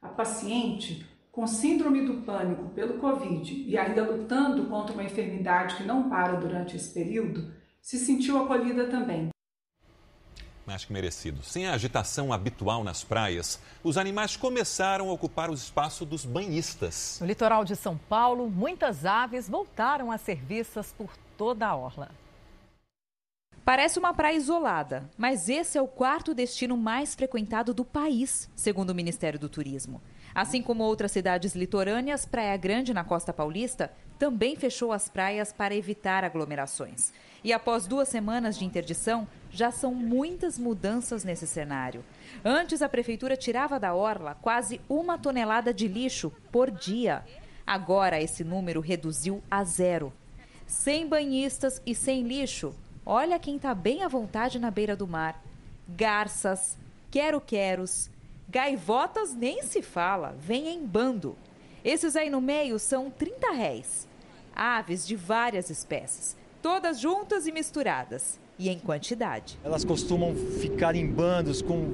[0.00, 5.82] A paciente, com síndrome do pânico pelo Covid e ainda lutando contra uma enfermidade que
[5.82, 7.52] não para durante esse período,
[7.82, 9.28] se sentiu acolhida também.
[10.68, 11.42] Acho que merecido.
[11.44, 17.18] Sem a agitação habitual nas praias, os animais começaram a ocupar o espaço dos banhistas.
[17.20, 22.10] No litoral de São Paulo, muitas aves voltaram a ser vistas por toda a orla.
[23.64, 28.90] Parece uma praia isolada, mas esse é o quarto destino mais frequentado do país, segundo
[28.90, 30.00] o Ministério do Turismo.
[30.32, 35.74] Assim como outras cidades litorâneas, Praia Grande, na costa paulista, também fechou as praias para
[35.74, 37.12] evitar aglomerações.
[37.42, 42.04] E após duas semanas de interdição, já são muitas mudanças nesse cenário.
[42.44, 47.24] Antes, a prefeitura tirava da orla quase uma tonelada de lixo por dia.
[47.66, 50.12] Agora, esse número reduziu a zero.
[50.66, 55.42] Sem banhistas e sem lixo, olha quem está bem à vontade na beira do mar.
[55.88, 56.76] Garças,
[57.10, 58.10] quero-queros,
[58.48, 61.36] gaivotas nem se fala, vem em bando.
[61.84, 64.08] Esses aí no meio são 30 réis.
[64.54, 66.36] Aves de várias espécies
[66.66, 69.56] todas juntas e misturadas e em quantidade.
[69.62, 71.86] Elas costumam ficar em bandos com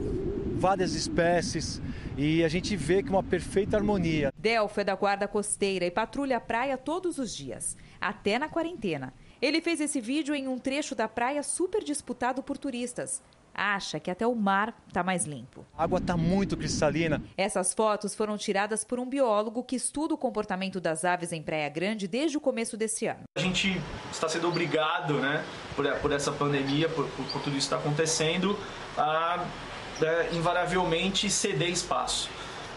[0.56, 1.78] várias espécies
[2.16, 4.32] e a gente vê que uma perfeita harmonia.
[4.34, 9.14] Delfo é da guarda costeira e patrulha a praia todos os dias, até na quarentena.
[9.40, 13.22] Ele fez esse vídeo em um trecho da praia super disputado por turistas
[13.54, 15.64] acha que até o mar está mais limpo.
[15.76, 17.22] A água está muito cristalina.
[17.36, 21.68] Essas fotos foram tiradas por um biólogo que estuda o comportamento das aves em Praia
[21.68, 23.22] Grande desde o começo desse ano.
[23.36, 23.80] A gente
[24.10, 25.44] está sendo obrigado, né,
[25.76, 28.58] por, por essa pandemia, por, por, por tudo isso está acontecendo,
[28.96, 29.46] a
[30.00, 32.30] é, invariavelmente ceder espaço.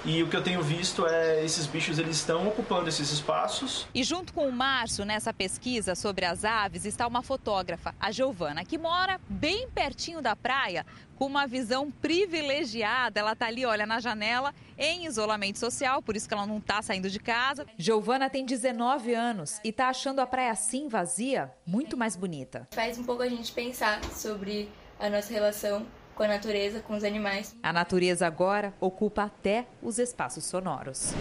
[0.07, 3.87] E o que eu tenho visto é esses bichos eles estão ocupando esses espaços.
[3.91, 8.63] E junto com o Márcio, nessa pesquisa sobre as aves, está uma fotógrafa, a Giovana,
[8.63, 10.85] que mora bem pertinho da praia,
[11.15, 13.19] com uma visão privilegiada.
[13.19, 16.83] Ela está ali, olha, na janela, em isolamento social, por isso que ela não está
[16.83, 17.65] saindo de casa.
[17.75, 22.67] Giovana tem 19 anos e está achando a praia assim vazia muito mais bonita.
[22.71, 25.83] Faz um pouco a gente pensar sobre a nossa relação
[26.15, 27.55] com a natureza, com os animais.
[27.61, 31.13] A natureza agora ocupa até os espaços sonoros.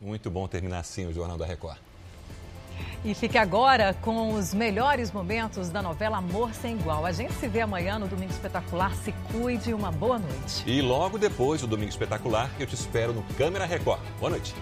[0.00, 1.78] Muito bom terminar assim o Jornal da Record.
[3.04, 7.04] E fique agora com os melhores momentos da novela Amor Sem Igual.
[7.04, 8.94] A gente se vê amanhã no Domingo Espetacular.
[8.96, 10.64] Se cuide e uma boa noite.
[10.66, 14.00] E logo depois do Domingo Espetacular, eu te espero no Câmera Record.
[14.18, 14.54] Boa noite.